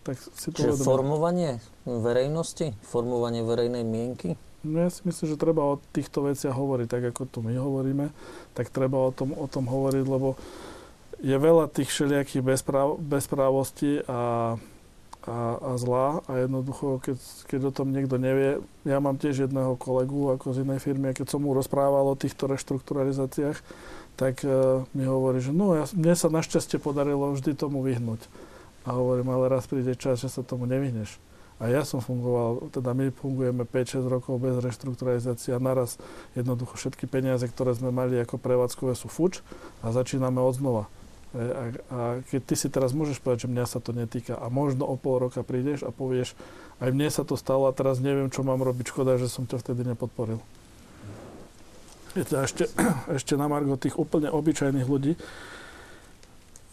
[0.08, 4.40] tak si to Čiže formovanie verejnosti, formovanie verejnej mienky?
[4.64, 8.16] No ja si myslím, že treba o týchto veciach hovoriť, tak ako tu my hovoríme,
[8.56, 10.40] tak treba o tom, o tom hovoriť, lebo
[11.20, 14.56] je veľa tých všelijakých bezpráv, bezprávostí a,
[15.28, 19.76] a, a zla a jednoducho, keď, keď o tom niekto nevie, ja mám tiež jedného
[19.76, 23.60] kolegu ako z inej firmy a keď som mu rozprával o týchto reštrukturalizáciách,
[24.16, 28.20] tak uh, mi hovorí, že no, ja, mne sa našťastie podarilo vždy tomu vyhnúť.
[28.84, 31.20] A hovorím, ale raz príde čas, že sa tomu nevyhneš.
[31.64, 35.96] A ja som fungoval, teda my fungujeme 5-6 rokov bez reštrukturalizácie a naraz
[36.36, 39.40] jednoducho všetky peniaze, ktoré sme mali ako prevádzkové sú fuč
[39.80, 40.84] a začíname od znova.
[41.32, 44.52] Hej, A, a keď ty si teraz môžeš povedať, že mňa sa to netýka a
[44.52, 46.36] možno o pol roka prídeš a povieš,
[46.84, 49.64] aj mne sa to stalo a teraz neviem, čo mám robiť, škoda, že som ťa
[49.64, 50.44] vtedy nepodporil.
[52.12, 52.68] Viete, ešte,
[53.18, 55.16] ešte na Margo tých úplne obyčajných ľudí,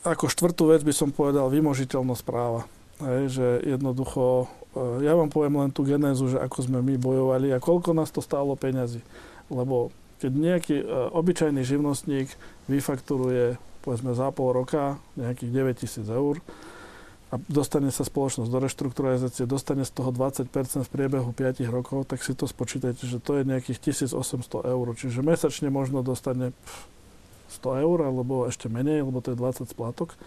[0.03, 2.65] ako štvrtú vec by som povedal vymožiteľnosť práva.
[3.01, 4.49] Hej, že jednoducho, e,
[4.79, 8.23] ja vám poviem len tú genézu, že ako sme my bojovali a koľko nás to
[8.23, 9.03] stálo peňazí.
[9.51, 9.91] Lebo
[10.23, 12.31] keď nejaký e, obyčajný živnostník
[12.71, 16.39] vyfakturuje povedzme za pol roka nejakých 9 tisíc eur
[17.31, 20.51] a dostane sa spoločnosť do reštrukturalizácie, dostane z toho 20%
[20.85, 24.87] v priebehu 5 rokov, tak si to spočítajte, že to je nejakých 1800 eur.
[24.99, 26.51] Čiže mesačne možno dostane
[27.55, 30.19] 100 eur, alebo ešte menej, lebo to je 20 splátok.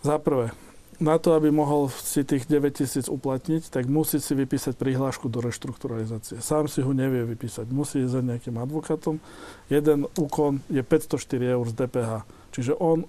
[0.00, 0.56] Za prvé,
[1.00, 5.40] na to, aby mohol si tých 9 tisíc uplatniť, tak musí si vypísať prihlášku do
[5.40, 6.44] reštrukturalizácie.
[6.44, 7.72] Sám si ho nevie vypísať.
[7.72, 9.16] Musí ísť za nejakým advokátom.
[9.72, 12.10] Jeden úkon je 504 eur z DPH.
[12.52, 13.08] Čiže on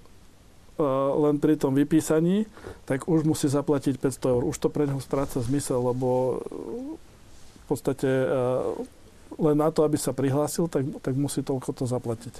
[1.28, 2.48] len pri tom vypísaní,
[2.88, 4.42] tak už musí zaplatiť 500 eur.
[4.48, 8.72] Už to pre neho stráca zmysel, lebo v podstate uh,
[9.36, 12.34] len na to, aby sa prihlásil, tak, tak musí toľko to zaplatiť.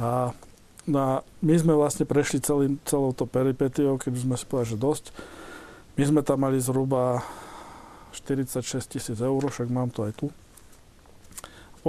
[0.00, 0.32] A
[0.84, 4.76] No a my sme vlastne prešli celým, celou to peripetiou, keď sme si povedali, že
[4.76, 5.04] dosť.
[5.96, 7.24] My sme tam mali zhruba
[8.12, 10.26] 46 tisíc eur, však mám to aj tu.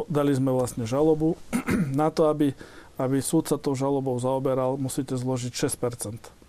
[0.08, 1.36] Dali sme vlastne žalobu.
[2.00, 2.56] Na to, aby,
[2.96, 6.45] aby súd sa tou žalobou zaoberal, musíte zložiť 6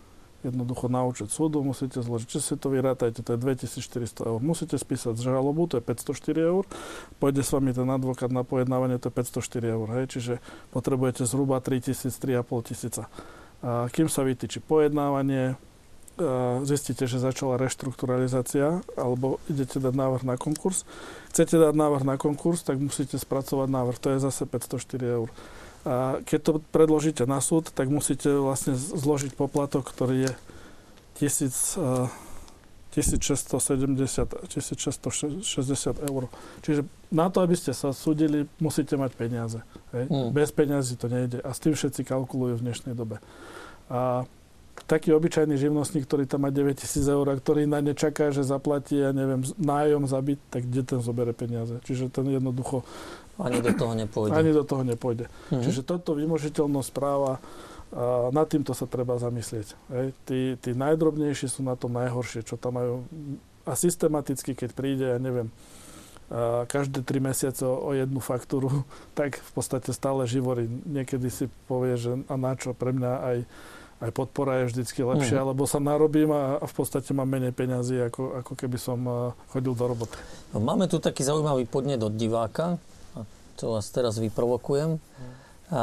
[0.48, 4.38] jednoducho na účet súdu, musíte zložiť, či si to vyrátajte, to je 2400 eur.
[4.38, 6.64] Musíte spísať žalobu, to je 504 eur,
[7.18, 10.34] pôjde s vami ten advokát na pojednávanie, to je 504 eur, hej, čiže
[10.70, 13.10] potrebujete zhruba 3000, 3,5 tisíca.
[13.66, 15.58] A kým sa vytýči pojednávanie,
[16.64, 20.88] zistíte, že začala reštrukturalizácia, alebo idete dať návrh na konkurs.
[21.28, 25.28] Chcete dať návrh na konkurs, tak musíte spracovať návrh, to je zase 504 eur.
[25.86, 30.32] A keď to predložíte na súd, tak musíte vlastne zložiť poplatok, ktorý je
[31.22, 32.10] 1000,
[32.96, 36.22] 1670, 1660 eur.
[36.64, 36.82] Čiže
[37.12, 39.60] na to, aby ste sa súdili, musíte mať peniaze.
[39.92, 40.08] Hej?
[40.08, 40.34] Mm.
[40.34, 41.38] Bez peniazy to nejde.
[41.44, 43.20] A s tým všetci kalkulujú v dnešnej dobe.
[43.86, 44.26] A
[44.88, 48.96] taký obyčajný živnostník, ktorý tam má 9000 eur a ktorý na ne čaká, že zaplatí,
[48.96, 51.76] ja neviem, nájom za byt, tak kde ten zobere peniaze?
[51.84, 52.80] Čiže ten jednoducho
[53.36, 54.32] ani do toho nepôjde.
[54.32, 55.28] Ani do toho nepôjde.
[55.28, 55.62] Mm-hmm.
[55.64, 57.40] Čiže toto vymožiteľnosť práva,
[57.94, 59.78] a nad týmto sa treba zamyslieť.
[59.94, 60.06] Hej.
[60.26, 63.06] Tí, tí najdrobnejší sú na tom najhoršie, čo tam majú.
[63.62, 65.54] A systematicky, keď príde, ja neviem,
[66.26, 68.82] a každé tri mesiace o jednu faktúru,
[69.18, 70.66] tak v podstate stále živorí.
[70.66, 73.38] Niekedy si povie, že a na čo pre mňa aj,
[74.02, 75.54] aj podpora je vždycky lepšia, mm.
[75.54, 78.98] lebo sa narobím a, a v podstate mám menej peňazí, ako, ako keby som
[79.54, 80.18] chodil do roboty.
[80.58, 82.82] Máme tu taký zaujímavý podnet od diváka
[83.56, 85.00] to vás teraz vyprovokujem.
[85.66, 85.82] A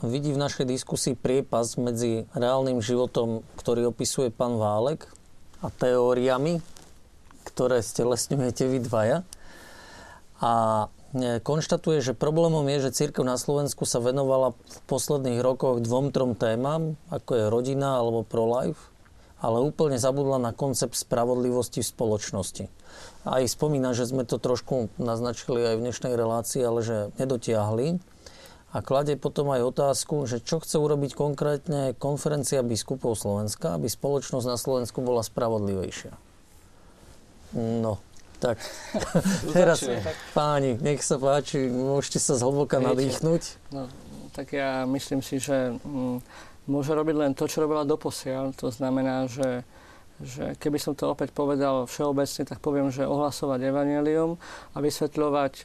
[0.00, 5.04] vidí v našej diskusii priepas medzi reálnym životom, ktorý opisuje pán Válek
[5.60, 6.64] a teóriami,
[7.44, 9.18] ktoré stelesňujete vy dvaja.
[10.40, 10.52] A
[11.12, 16.08] e, konštatuje, že problémom je, že církev na Slovensku sa venovala v posledných rokoch dvom,
[16.08, 18.80] trom témam, ako je rodina alebo pro-life,
[19.38, 22.64] ale úplne zabudla na koncept spravodlivosti v spoločnosti
[23.28, 28.00] aj spomína, že sme to trošku naznačili aj v dnešnej relácii, ale že nedotiahli.
[28.68, 34.44] A klade potom aj otázku, že čo chce urobiť konkrétne konferencia biskupov Slovenska, aby spoločnosť
[34.44, 36.12] na Slovensku bola spravodlivejšia.
[37.56, 37.96] No,
[38.44, 38.60] tak
[39.56, 39.88] teraz,
[40.36, 43.72] páni, nech sa páči, môžete sa zhlboka nadýchnuť.
[43.72, 43.88] No,
[44.36, 46.20] tak ja myslím si, že mm,
[46.68, 48.52] môže robiť len to, čo robila doposiaľ.
[48.60, 49.66] To znamená, že
[50.18, 54.34] že keby som to opäť povedal všeobecne, tak poviem, že ohlasovať evanelium
[54.74, 55.64] a vysvetľovať e,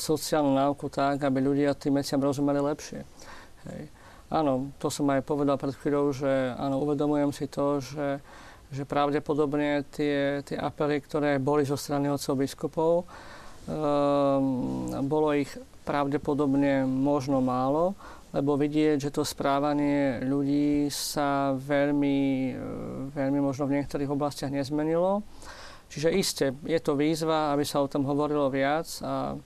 [0.00, 3.04] sociálnu náuku tak, aby ľudia tým veciam rozumeli lepšie.
[3.68, 3.82] Hej.
[4.32, 8.16] Áno, to som aj povedal pred chvíľou, že áno, uvedomujem si to, že,
[8.72, 13.06] že pravdepodobne tie, tie apely, ktoré boli zo strany otcov biskupov, e,
[15.04, 15.52] bolo ich
[15.84, 17.92] pravdepodobne možno málo,
[18.32, 22.18] lebo vidieť, že to správanie ľudí sa veľmi,
[22.50, 22.64] e,
[23.12, 25.20] veľmi možno v niektorých oblastiach nezmenilo.
[25.92, 29.36] Čiže iste, je to výzva, aby sa o tom hovorilo viac a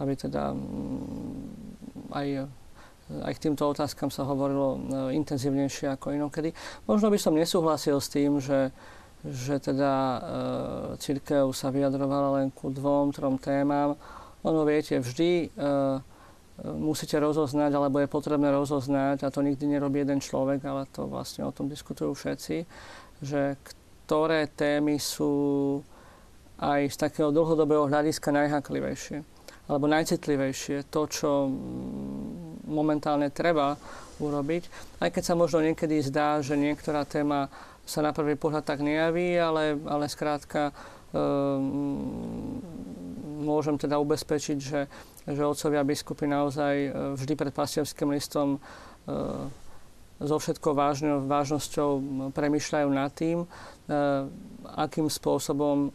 [0.00, 2.26] aby teda mm, aj,
[3.28, 6.56] aj k týmto otázkam sa hovorilo e, intenzívnejšie ako inokedy.
[6.88, 8.72] Možno by som nesúhlasil s tým, že,
[9.20, 10.18] že teda e,
[10.96, 14.00] církev sa vyjadrovala len ku dvom, trom témam.
[14.48, 15.48] Ono viete, vždy e,
[16.60, 21.48] musíte rozoznať, alebo je potrebné rozoznať, a to nikdy nerobí jeden človek, ale to vlastne
[21.48, 22.68] o tom diskutujú všetci,
[23.24, 25.80] že ktoré témy sú
[26.60, 29.24] aj z takého dlhodobého hľadiska najhaklivejšie
[29.70, 30.90] alebo najcitlivejšie.
[30.90, 33.78] To, čo mm, momentálne treba
[34.20, 34.62] urobiť.
[35.02, 37.50] Aj keď sa možno niekedy zdá, že niektorá téma
[37.82, 40.70] sa na prvý pohľad tak nejaví, ale, ale skrátka
[43.42, 44.88] môžem teda ubezpečiť, že,
[45.26, 46.74] že otcovia biskupy naozaj
[47.18, 48.58] vždy pred pastierským listom
[50.22, 51.90] so všetkou vážnou, vážnosťou
[52.30, 53.42] premyšľajú nad tým,
[54.78, 55.90] akým spôsobom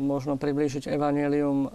[0.00, 1.68] možno priblížiť evanelium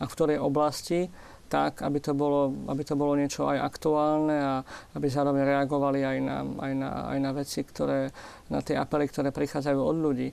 [0.00, 1.10] a v ktorej oblasti,
[1.50, 4.54] tak, aby to bolo, aby to bolo niečo aj aktuálne a
[4.94, 8.14] aby zároveň reagovali aj na, aj na, aj na veci, ktoré,
[8.46, 10.30] na tie apely, ktoré prichádzajú od ľudí.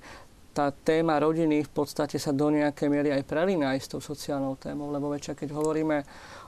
[0.58, 4.58] Tá téma rodiny v podstate sa do nejakej miery aj prelína aj s tou sociálnou
[4.58, 6.01] témou, lebo väčšia, keď hovoríme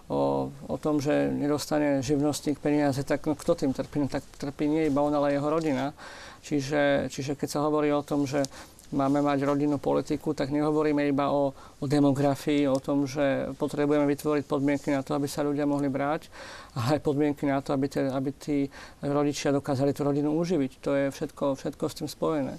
[0.09, 4.01] o, o tom, že nedostane živnostník peniaze, tak no, kto tým trpí?
[4.01, 5.93] No, tak trpí nie iba on, ale jeho rodina.
[6.41, 8.41] Čiže, čiže keď sa hovorí o tom, že
[8.89, 14.43] máme mať rodinnú politiku, tak nehovoríme iba o, o demografii, o tom, že potrebujeme vytvoriť
[14.49, 16.33] podmienky na to, aby sa ľudia mohli brať,
[16.73, 18.65] ale aj podmienky na to, aby, te, aby tí
[19.05, 20.71] rodičia dokázali tú rodinu uživiť.
[20.81, 22.57] To je všetko, všetko s tým spojené.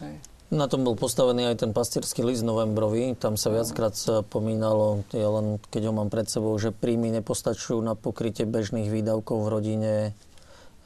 [0.00, 0.35] Hej.
[0.46, 3.18] Na tom bol postavený aj ten pastierský list novembrový.
[3.18, 3.98] Tam sa viackrát
[4.30, 9.42] pomínalo, ja len keď ho mám pred sebou, že príjmy nepostačujú na pokrytie bežných výdavkov
[9.42, 9.94] v rodine.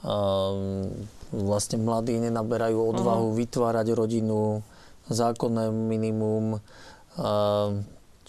[0.00, 0.16] A
[1.28, 3.38] vlastne mladí nenaberajú odvahu uh-huh.
[3.38, 4.64] vytvárať rodinu
[5.12, 6.64] zákonné minimum.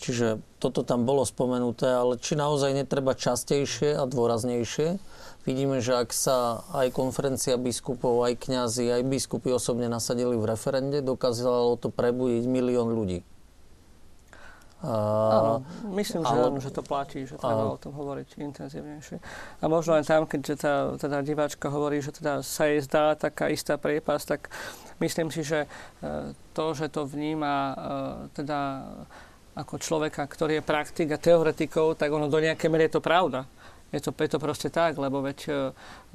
[0.01, 4.99] Čiže toto tam bolo spomenuté, ale či naozaj netreba častejšie a dôraznejšie.
[5.41, 11.01] Vidíme, že ak sa aj konferencia biskupov, aj kňazi, aj biskupy osobne nasadili v referende,
[11.01, 13.25] dokázalo to prebudiť milión ľudí.
[14.81, 15.61] Áno,
[15.93, 19.17] myslím, že, ale, že to platí, že treba a, o tom hovoriť intenzívnejšie.
[19.61, 23.53] A možno aj tam, keď tá, teda diváčka hovorí, že teda sa jej zdá taká
[23.53, 24.49] istá priepas, tak
[24.97, 25.69] myslím si, že
[26.01, 27.73] e, to, že to vníma e,
[28.41, 28.59] teda
[29.53, 33.45] ako človeka, ktorý je praktik a teoretikou, tak ono do nejakej miery je to pravda.
[33.91, 35.55] Je to, je to proste tak, lebo veď uh,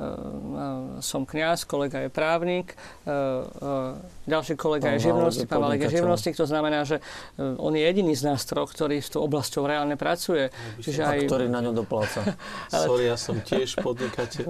[0.00, 2.72] uh, som kňaz, kolega je právnik,
[3.04, 7.60] uh, uh, ďalší kolega pán je živnostník, pán Valek je živnostník, to znamená, že uh,
[7.60, 10.48] on je jediný z nás troch, ktorý s tou oblasťou reálne pracuje.
[10.80, 11.18] Čiže aj...
[11.20, 12.24] A ktorý na ňu dopláca.
[12.74, 12.86] ale...
[12.88, 14.48] Sorry, ja som tiež podnikateľ.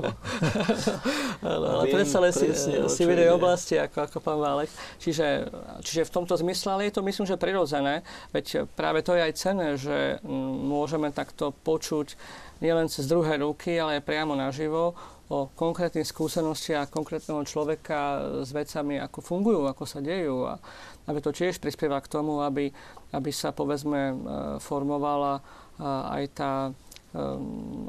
[1.51, 2.47] ale, ale predsa len si,
[2.87, 4.71] si v inej oblasti ako, ako pán Válek.
[5.03, 5.51] Čiže,
[5.83, 9.33] čiže v tomto zmysle, ale je to myslím, že prirodzené, veď práve to je aj
[9.35, 12.15] cené, že môžeme takto počuť
[12.61, 14.97] nielen cez druhé ruky, ale aj priamo naživo
[15.27, 20.47] o konkrétnych skúsenostiach konkrétneho človeka s vecami, ako fungujú, ako sa dejú.
[20.47, 20.55] A
[21.11, 22.71] aby to tiež prispieva k tomu, aby,
[23.11, 24.15] aby sa povedzme e,
[24.63, 25.43] formovala e,
[25.83, 26.53] aj tá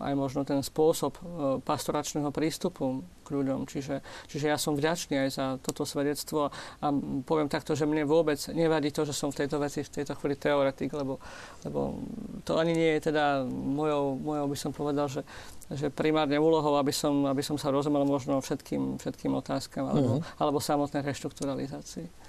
[0.02, 1.22] aj možno ten spôsob e,
[1.62, 3.68] pastoračného prístupu k ľuďom.
[3.68, 4.00] Čiže,
[4.32, 6.48] čiže ja som vďačný aj za toto svedectvo
[6.80, 6.86] a
[7.28, 10.40] poviem takto, že mne vôbec nevadí to, že som v tejto veci v tejto chvíli
[10.40, 11.20] teoretik, lebo,
[11.68, 12.00] lebo
[12.48, 15.22] to ani nie je teda mojou, mojou by som povedal, že,
[15.76, 20.40] že primárne úlohou, aby som, aby som sa rozumel možno všetkým, všetkým otázkam alebo, uh-huh.
[20.40, 22.27] alebo samotnej reštrukturalizácii.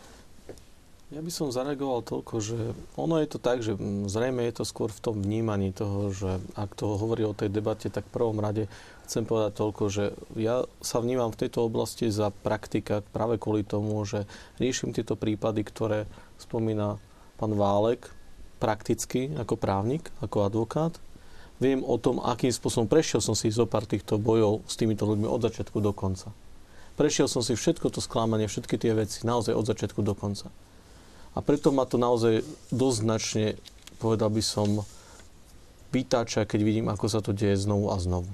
[1.09, 3.81] Ja by som zareagoval toľko, že ono je to tak, že
[4.13, 7.89] zrejme je to skôr v tom vnímaní toho, že ak to hovorí o tej debate,
[7.89, 8.69] tak v prvom rade
[9.09, 14.05] chcem povedať toľko, že ja sa vnímam v tejto oblasti za praktika práve kvôli tomu,
[14.05, 14.29] že
[14.61, 16.05] riešim tieto prípady, ktoré
[16.37, 17.01] spomína
[17.41, 18.13] pán Válek
[18.61, 20.93] prakticky ako právnik, ako advokát.
[21.57, 25.25] Viem o tom, akým spôsobom prešiel som si zo pár týchto bojov s týmito ľuďmi
[25.25, 26.37] od začiatku do konca.
[27.01, 30.53] Prešiel som si všetko to sklamanie, všetky tie veci naozaj od začiatku do konca.
[31.39, 32.43] A preto ma to naozaj
[32.75, 33.47] dosť značne,
[34.03, 34.83] povedal by som,
[35.95, 38.27] vytáča, keď vidím, ako sa to deje znovu a znovu.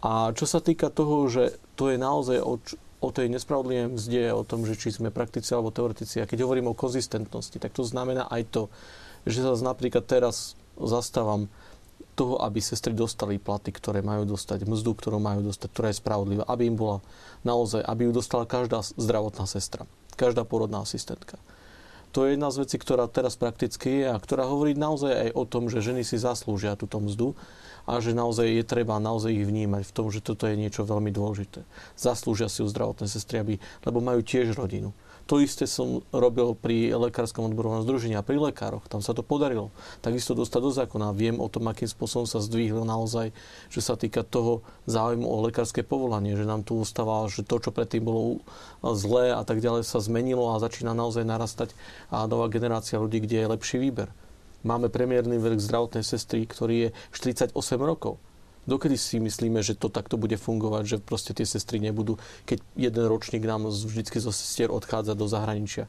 [0.00, 2.56] A čo sa týka toho, že to je naozaj o,
[3.04, 6.72] o tej nespravodlivej mzde, o tom, že či sme praktici alebo teoretici, a keď hovorím
[6.72, 8.62] o konzistentnosti, tak to znamená aj to,
[9.28, 11.50] že sa napríklad teraz zastávam
[12.16, 16.48] toho, aby sestry dostali platy, ktoré majú dostať, mzdu, ktorú majú dostať, ktorá je spravodlivá,
[16.48, 17.04] aby im bola
[17.44, 19.84] naozaj, aby ju dostala každá zdravotná sestra,
[20.16, 21.36] každá porodná asistentka
[22.16, 25.44] to je jedna z vecí, ktorá teraz prakticky je a ktorá hovorí naozaj aj o
[25.44, 27.36] tom, že ženy si zaslúžia túto mzdu
[27.84, 31.12] a že naozaj je treba naozaj ich vnímať v tom, že toto je niečo veľmi
[31.12, 31.68] dôležité.
[31.92, 34.96] Zaslúžia si u zdravotné sestry, aby, lebo majú tiež rodinu.
[35.26, 38.86] To isté som robil pri Lekárskom odborovom združení a pri lekároch.
[38.86, 39.74] Tam sa to podarilo.
[39.98, 41.18] Takisto dostať do zákona.
[41.18, 43.34] Viem o tom, akým spôsobom sa zdvihlo naozaj,
[43.66, 47.74] že sa týka toho záujmu o lekárske povolanie, že nám tu ustáva, že to, čo
[47.74, 48.38] predtým bolo
[48.86, 51.74] zlé a tak ďalej, sa zmenilo a začína naozaj narastať
[52.06, 54.14] a nová generácia ľudí, kde je lepší výber.
[54.62, 56.88] Máme premiérny vek zdravotnej sestry, ktorý je
[57.18, 57.50] 48
[57.82, 58.22] rokov.
[58.66, 62.18] Dokedy si myslíme, že to takto bude fungovať, že proste tie sestry nebudú,
[62.50, 65.86] keď jeden ročník nám vždycky zo sestier odchádza do zahraničia.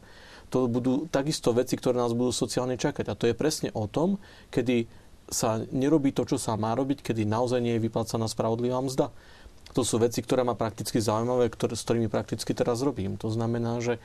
[0.53, 3.11] To budú takisto veci, ktoré nás budú sociálne čakať.
[3.11, 4.21] A to je presne o tom,
[4.53, 4.87] kedy
[5.27, 9.11] sa nerobí to, čo sa má robiť, kedy naozaj nie je vyplácaná spravodlivá mzda.
[9.75, 13.19] To sú veci, ktoré ma prakticky zaujímavé, ktoré, s ktorými prakticky teraz robím.
[13.19, 13.99] To znamená, že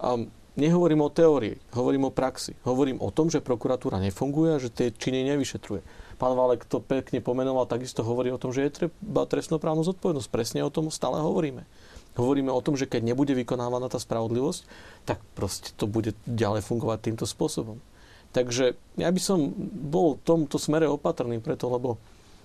[0.00, 2.56] um, nehovorím o teórii, hovorím o praxi.
[2.64, 5.84] Hovorím o tom, že prokuratúra nefunguje a že tie činy nevyšetruje.
[6.22, 10.30] Pán Valek to pekne pomenoval, takisto hovorí o tom, že je treba trestnoprávnu zodpovednosť.
[10.30, 11.66] Presne o tom stále hovoríme.
[12.14, 14.62] Hovoríme o tom, že keď nebude vykonávaná tá spravodlivosť,
[15.02, 17.82] tak proste to bude ďalej fungovať týmto spôsobom.
[18.30, 19.50] Takže ja by som
[19.90, 21.98] bol v tomto smere opatrný preto, lebo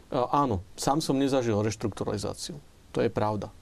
[0.10, 2.58] áno, sám som nezažil reštrukturalizáciu.
[2.98, 3.54] To je pravda.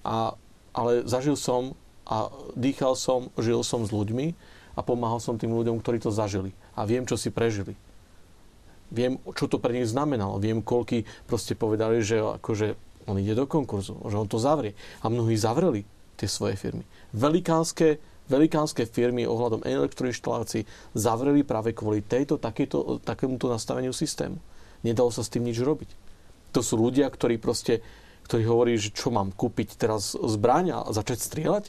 [0.00, 0.32] A,
[0.72, 1.76] ale zažil som
[2.08, 4.32] a dýchal som, žil som s ľuďmi
[4.72, 6.56] a pomáhal som tým ľuďom, ktorí to zažili.
[6.72, 7.76] A viem, čo si prežili.
[8.90, 10.38] Viem, čo to pre nich znamenalo.
[10.38, 14.74] Viem, koľky proste povedali, že akože on ide do konkurzu, že on to zavrie.
[15.02, 15.86] A mnohí zavreli
[16.18, 16.86] tie svoje firmy.
[17.14, 20.66] Velikánske velikánske firmy ohľadom elektroinštalácií
[20.98, 24.42] zavreli práve kvôli tejto, takéto, takémuto nastaveniu systému.
[24.82, 25.90] Nedalo sa s tým nič robiť.
[26.54, 27.82] To sú ľudia, ktorí proste,
[28.26, 31.64] ktorí hovorí, že čo mám kúpiť teraz zbraň a začať strieľať?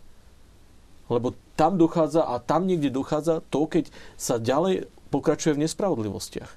[1.07, 3.87] Lebo tam dochádza a tam niekde dochádza to, keď
[4.19, 6.51] sa ďalej pokračuje v nespravodlivostiach.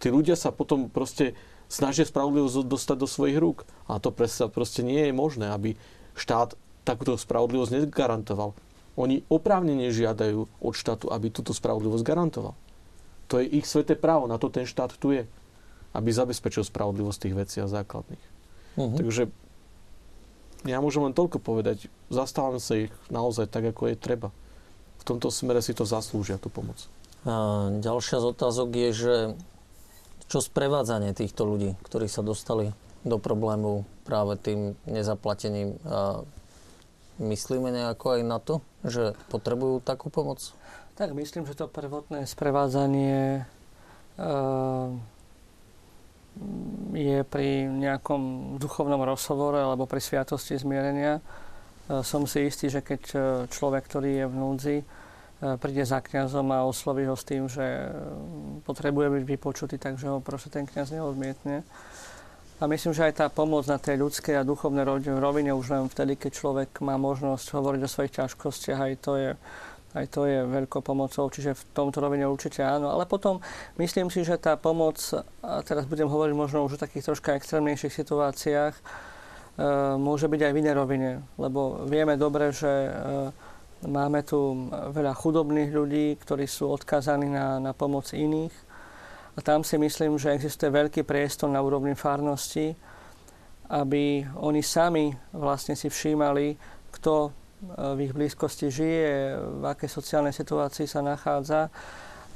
[0.00, 1.36] Tí ľudia sa potom proste
[1.68, 3.68] snažia spravodlivosť dostať do svojich rúk.
[3.86, 4.10] A to
[4.50, 5.76] proste nie je možné, aby
[6.16, 8.56] štát takúto spravodlivosť negarantoval.
[8.98, 12.56] Oni oprávnene žiadajú od štátu, aby túto spravodlivosť garantoval.
[13.30, 15.28] To je ich sveté právo, na to ten štát tu je.
[15.94, 18.24] Aby zabezpečil spravodlivosť tých vecí a základných.
[18.78, 18.96] Uh-huh.
[18.98, 19.30] Takže
[20.66, 21.86] ja môžem len toľko povedať.
[22.10, 24.28] Zastávam sa ich naozaj tak, ako je treba.
[25.00, 26.90] V tomto smere si to zaslúžia, tú pomoc.
[27.24, 29.14] A ďalšia z otázok je, že
[30.30, 32.70] čo sprevádzanie týchto ľudí, ktorí sa dostali
[33.02, 35.74] do problémov práve tým nezaplatením
[37.20, 40.40] myslíme nejako aj na to, že potrebujú takú pomoc?
[40.96, 43.44] Tak myslím, že to prvotné sprevádzanie
[44.20, 44.88] uh,
[46.96, 51.20] je pri nejakom duchovnom rozhovore alebo pri sviatosti zmierenia.
[51.88, 54.76] Uh, som si istý, že keď eh, človek, ktorý je v núdzi,
[55.40, 57.64] príde za kňazom a osloví ho s tým, že
[58.68, 61.64] potrebuje byť vypočutý, takže ho proste ten kňaz neodmietne.
[62.60, 64.84] A myslím, že aj tá pomoc na tej ľudskej a duchovnej
[65.16, 69.30] rovine už len vtedy, keď človek má možnosť hovoriť o svojich ťažkostiach, aj to je,
[69.96, 72.92] aj to je veľkou pomocou, čiže v tomto rovine určite áno.
[72.92, 73.40] Ale potom
[73.80, 75.00] myslím si, že tá pomoc,
[75.40, 78.82] a teraz budem hovoriť možno už o takých troška extrémnejších situáciách, e,
[79.96, 81.10] môže byť aj v inej rovine.
[81.40, 82.92] Lebo vieme dobre, že e,
[83.86, 88.52] máme tu veľa chudobných ľudí, ktorí sú odkazaní na, na pomoc iných.
[89.36, 92.76] A tam si myslím, že existuje veľký priestor na úrovni farnosti,
[93.70, 96.58] aby oni sami vlastne si všímali,
[96.90, 97.30] kto
[97.94, 101.68] v ich blízkosti žije, v akej sociálnej situácii sa nachádza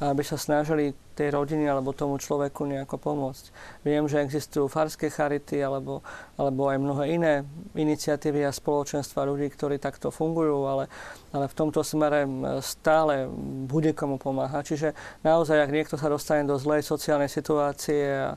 [0.03, 3.45] aby sa snažili tej rodine alebo tomu človeku nejako pomôcť.
[3.87, 6.03] Viem, že existujú farské charity alebo,
[6.35, 7.35] alebo aj mnohé iné
[7.79, 10.91] iniciatívy a spoločenstva ľudí, ktorí takto fungujú, ale,
[11.31, 12.27] ale v tomto smere
[12.59, 13.31] stále
[13.71, 14.75] bude komu pomáhať.
[14.75, 14.89] Čiže
[15.23, 18.35] naozaj, ak niekto sa dostane do zlej sociálnej situácie a,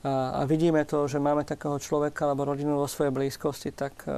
[0.00, 4.08] a, a vidíme to, že máme takého človeka alebo rodinu vo svojej blízkosti, tak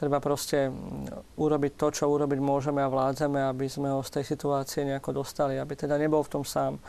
[0.00, 4.24] Treba proste mm, urobiť to, čo urobiť môžeme a vládzeme, aby sme ho z tej
[4.32, 6.80] situácie nejako dostali, aby teda nebol v tom sám.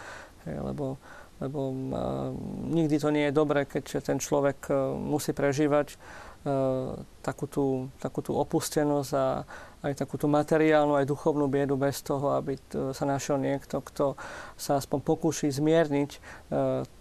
[0.47, 0.95] Lebo,
[1.43, 2.31] lebo uh,
[2.71, 8.23] nikdy to nie je dobré, keď ten človek uh, musí prežívať uh, takú, tú, takú
[8.23, 9.43] tú opustenosť a
[9.81, 14.15] aj takú tú materiálnu, aj duchovnú biedu bez toho, aby t- sa našiel niekto, kto
[14.55, 16.11] sa aspoň pokúši zmierniť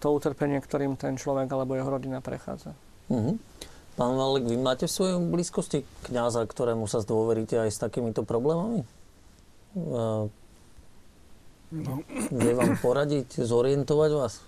[0.01, 2.73] to utrpenie, ktorým ten človek alebo jeho rodina prechádza.
[3.13, 3.37] Uh-huh.
[3.99, 8.87] Pán Valek, vy máte v svojej blízkosti kňaza, ktorému sa zdôveríte aj s takýmito problémami?
[9.77, 10.31] No.
[12.35, 14.43] Vie vám poradiť, zorientovať vás?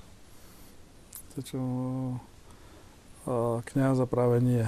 [1.33, 1.61] To čo,
[3.73, 4.67] kňaza práve nie.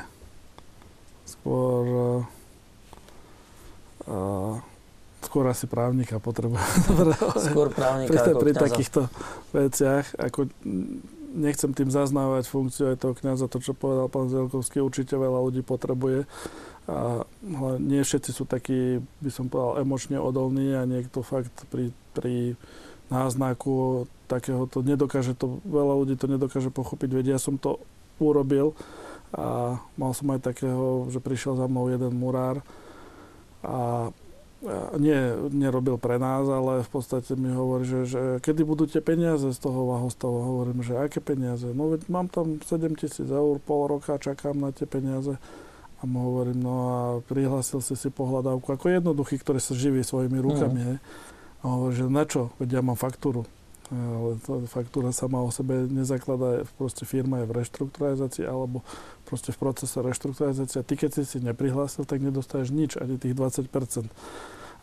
[1.27, 2.23] Skôr
[5.25, 6.63] skôr asi právnika potrebuje.
[7.51, 8.65] Skôr právnika pri, ako pri kňaza.
[8.69, 9.01] takýchto
[9.51, 10.07] veciach.
[10.21, 10.47] Ako,
[11.35, 15.67] nechcem tým zaznávať funkciu aj toho kniaza, to čo povedal pán Zelkovský, určite veľa ľudí
[15.67, 16.31] potrebuje.
[16.85, 17.27] A
[17.81, 22.55] nie všetci sú takí, by som povedal, emočne odolní a niekto fakt pri, pri
[23.09, 27.83] náznaku takéhoto nedokáže to, veľa ľudí to nedokáže pochopiť, veď ja som to
[28.23, 28.73] urobil
[29.35, 32.63] a mal som aj takého, že prišiel za mnou jeden murár
[33.65, 34.09] a
[34.97, 35.19] nie,
[35.53, 39.59] nerobil pre nás, ale v podstate mi hovorí, že, že kedy budú tie peniaze z
[39.61, 40.41] toho Vahostavu.
[40.41, 41.69] Hovorím, že aké peniaze?
[41.77, 45.37] No veď mám tam 7 tisíc eur, pol roka čakám na tie peniaze.
[46.01, 50.37] A mu hovorím, no a prihlásil si si pohľadávku ako jednoduchý, ktorý sa živí svojimi
[50.41, 50.97] rukami.
[50.97, 51.01] Mm.
[51.61, 52.53] A hovorí, že na čo?
[52.61, 53.49] Veď ja mám faktúru.
[53.93, 58.81] Ale to, faktúra sama o sebe nezakladá, proste firma je v reštrukturalizácii alebo
[59.29, 60.81] proste v procese reštrukturalizácie.
[60.81, 64.09] Ty, keď si si neprihlásil, tak nedostaješ nič, ani tých 20%.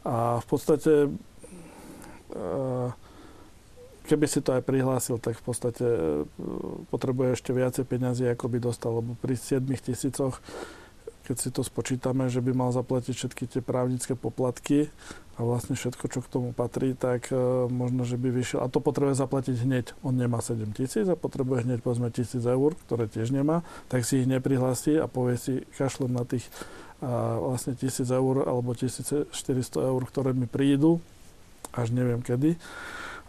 [0.05, 0.93] A v podstate
[2.37, 2.89] eh,
[4.05, 6.25] keby si to aj prihlásil, tak v podstate eh,
[6.89, 10.41] potrebuje ešte viacej peniazy, ako by dostal, lebo pri 7 tisícoch
[11.25, 14.89] keď si to spočítame, že by mal zaplatiť všetky tie právnické poplatky
[15.37, 18.61] a vlastne všetko, čo k tomu patrí, tak uh, možno, že by vyšiel.
[18.61, 19.85] A to potrebuje zaplatiť hneď.
[20.05, 24.21] On nemá 7 tisíc a potrebuje hneď povedzme tisíc eur, ktoré tiež nemá, tak si
[24.21, 26.45] ich neprihlási a povie si, kašlem na tých
[27.01, 29.33] uh, vlastne tisíc eur alebo 1400
[29.81, 31.01] eur, ktoré mi prídu,
[31.73, 32.59] až neviem kedy.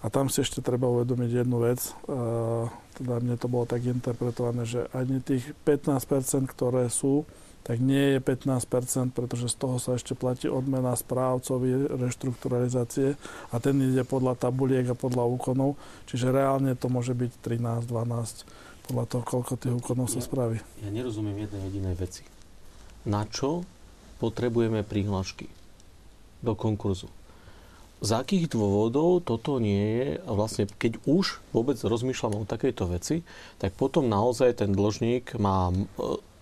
[0.03, 2.67] A tam si ešte treba uvedomiť jednu vec, uh,
[2.99, 7.23] teda mne to bolo tak interpretované, že ani tých 15%, ktoré sú,
[7.63, 13.15] tak nie je 15%, pretože z toho sa ešte platí odmena správcovi reštrukturalizácie
[13.51, 15.79] a ten ide podľa tabuliek a podľa úkonov,
[16.11, 20.59] čiže reálne to môže byť 13, 12, podľa toho, koľko tých úkonov sa spraví.
[20.83, 22.23] Ja nerozumiem jednej jedinej veci.
[23.07, 23.63] Na čo
[24.19, 25.47] potrebujeme prihlášky
[26.43, 27.07] do konkurzu?
[28.03, 33.23] Z akých dôvodov toto nie je, a vlastne keď už vôbec rozmýšľam o takejto veci,
[33.63, 35.71] tak potom naozaj ten dlžník má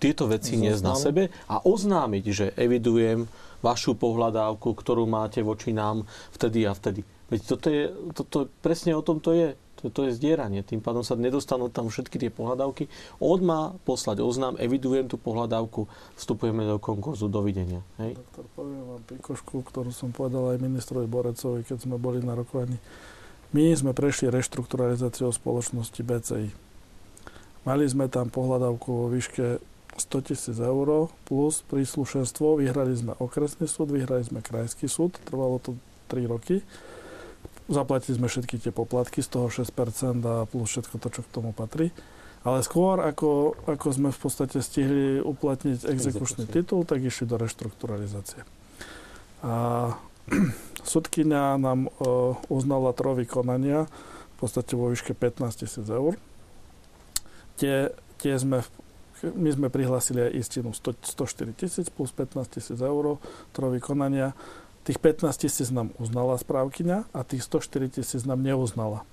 [0.01, 3.29] tieto veci niesť na sebe a oznámiť, že evidujem
[3.61, 7.05] vašu pohľadávku, ktorú máte voči nám vtedy a vtedy.
[7.29, 7.85] Veď toto je,
[8.17, 9.49] toto, presne o tom to je.
[9.81, 10.61] To, to je zdieranie.
[10.61, 12.85] Tým pádom sa nedostanú tam všetky tie pohľadávky.
[13.17, 15.89] On má poslať oznám, evidujem tú pohľadávku,
[16.21, 17.81] vstupujeme do konkurzu, dovidenia.
[17.97, 18.21] Hej?
[18.21, 22.77] Doktor, poviem vám pikošku, ktorú som povedal aj ministrovi Borecovi, keď sme boli na rokovaní.
[23.57, 26.53] My sme prešli reštrukturalizáciou spoločnosti BCI.
[27.65, 29.65] Mali sme tam pohľadávku vo výške
[30.01, 32.57] 100 tisíc eur plus príslušenstvo.
[32.57, 35.77] Vyhrali sme okresný súd, vyhrali sme krajský súd, trvalo to
[36.09, 36.65] 3 roky.
[37.71, 41.53] Zaplatili sme všetky tie poplatky, z toho 6% a plus všetko to, čo k tomu
[41.53, 41.93] patrí.
[42.41, 48.43] Ale skôr, ako, ako sme v podstate stihli uplatniť exekučný titul, tak išli do reštrukturalizácie.
[49.45, 49.93] A
[50.91, 56.17] sudkynia nám uh, uznala trovy konania v podstate vo výške 15 tisíc eur.
[57.61, 57.93] Tie,
[58.25, 58.65] tie sme
[59.23, 63.21] my sme prihlásili aj istinu 100, 104 tisíc plus 15 tisíc eur,
[63.53, 64.33] ktoré vykonania.
[64.85, 69.05] Tých 15 tisíc nám uznala správkyňa a tých 104 tisíc nám neuznala.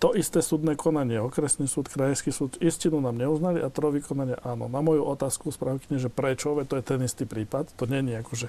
[0.00, 4.64] To isté súdne konanie, okresný súd, krajský súd, istinu nám neuznali a to vykonanie áno.
[4.64, 8.46] Na moju otázku správkyne, že prečo, to je ten istý prípad, to nie je akože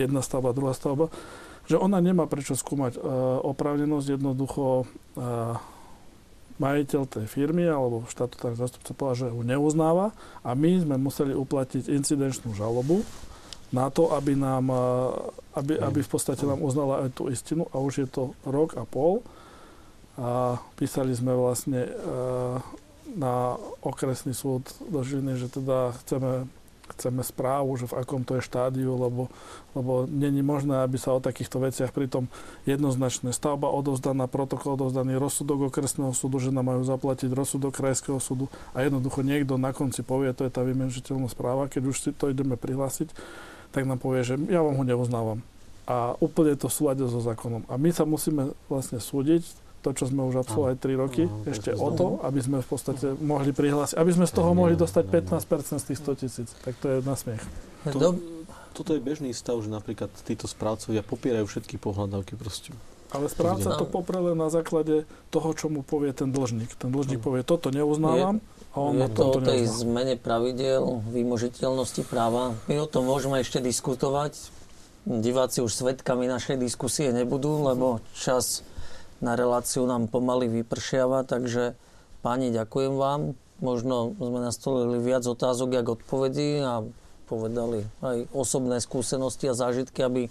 [0.00, 1.12] jedna stavba, druhá stavba,
[1.68, 3.02] že ona nemá prečo skúmať uh,
[3.44, 5.60] oprávnenosť, jednoducho uh,
[6.56, 11.92] majiteľ tej firmy alebo štatutárny zastupca povedal, že ho neuznáva a my sme museli uplatiť
[11.92, 13.04] incidenčnú žalobu
[13.74, 14.70] na to, aby, nám,
[15.58, 18.86] aby, aby v podstate nám uznala aj tú istinu a už je to rok a
[18.86, 19.26] pol.
[20.16, 21.92] A písali sme vlastne
[23.12, 26.48] na okresný súd do Žiliny, že teda chceme
[26.94, 29.26] chceme správu, že v akom to je štádiu, lebo,
[29.74, 32.30] lebo není možné, aby sa o takýchto veciach pritom
[32.64, 38.46] jednoznačné stavba odovzdaná, protokol odovzdaný, rozsudok okresného súdu, že nám majú zaplatiť rozsudok krajského súdu
[38.72, 42.30] a jednoducho niekto na konci povie, to je tá vymenšiteľná správa, keď už si to
[42.30, 43.10] ideme prihlásiť,
[43.74, 45.40] tak nám povie, že ja vám ho neuznávam.
[45.86, 47.62] A úplne to súľade so zákonom.
[47.70, 51.70] A my sa musíme vlastne súdiť to, čo sme už absolvovali 3 roky, Aha, ešte
[51.70, 55.78] o to, aby sme v podstate mohli prihlásiť, aby sme z toho mohli dostať 15%
[55.78, 56.48] z tých 100 tisíc.
[56.66, 57.42] Tak to je na smiech.
[57.94, 58.18] To,
[58.74, 62.74] toto je bežný stav, že napríklad títo správcovia popierajú všetky pohľadávky proste.
[63.14, 66.74] Ale správca to popre len na základe toho, čo mu povie ten dlžník.
[66.74, 68.42] Ten dlžník povie, toto neuznávam,
[68.74, 69.78] a on je to o tej neuzná.
[69.86, 70.82] zmene pravidel,
[71.14, 72.58] vymožiteľnosti práva.
[72.66, 74.50] My o tom môžeme ešte diskutovať.
[75.06, 78.66] Diváci už svetkami našej diskusie nebudú, lebo čas
[79.20, 81.76] na reláciu nám pomaly vypršiava, takže
[82.20, 83.38] páni, ďakujem vám.
[83.64, 86.84] Možno sme nastolili viac otázok, jak odpovedí a
[87.24, 90.22] povedali aj osobné skúsenosti a zážitky, aby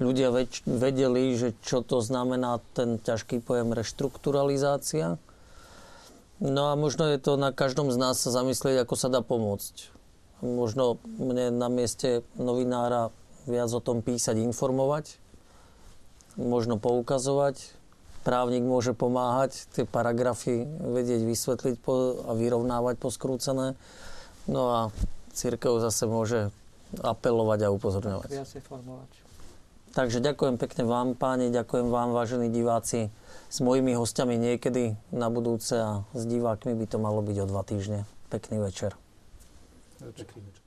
[0.00, 5.20] ľudia več- vedeli, že čo to znamená ten ťažký pojem reštrukturalizácia.
[6.42, 9.94] No a možno je to na každom z nás sa zamyslieť, ako sa dá pomôcť.
[10.42, 13.14] Možno mne na mieste novinára
[13.46, 15.22] viac o tom písať, informovať,
[16.34, 17.81] možno poukazovať,
[18.22, 23.74] právnik môže pomáhať tie paragrafy vedieť vysvetliť po, a vyrovnávať poskrúcené.
[24.46, 24.80] No a
[25.34, 26.54] církev zase môže
[27.02, 28.30] apelovať a upozorňovať.
[29.92, 33.12] Takže ďakujem pekne vám, páni, ďakujem vám, vážení diváci.
[33.52, 37.60] S mojimi hostiami niekedy na budúce a s divákmi by to malo byť o dva
[37.60, 38.08] týždne.
[38.32, 38.96] Pekný večer.
[40.00, 40.24] Pekný večer.
[40.24, 40.61] Pekný večer.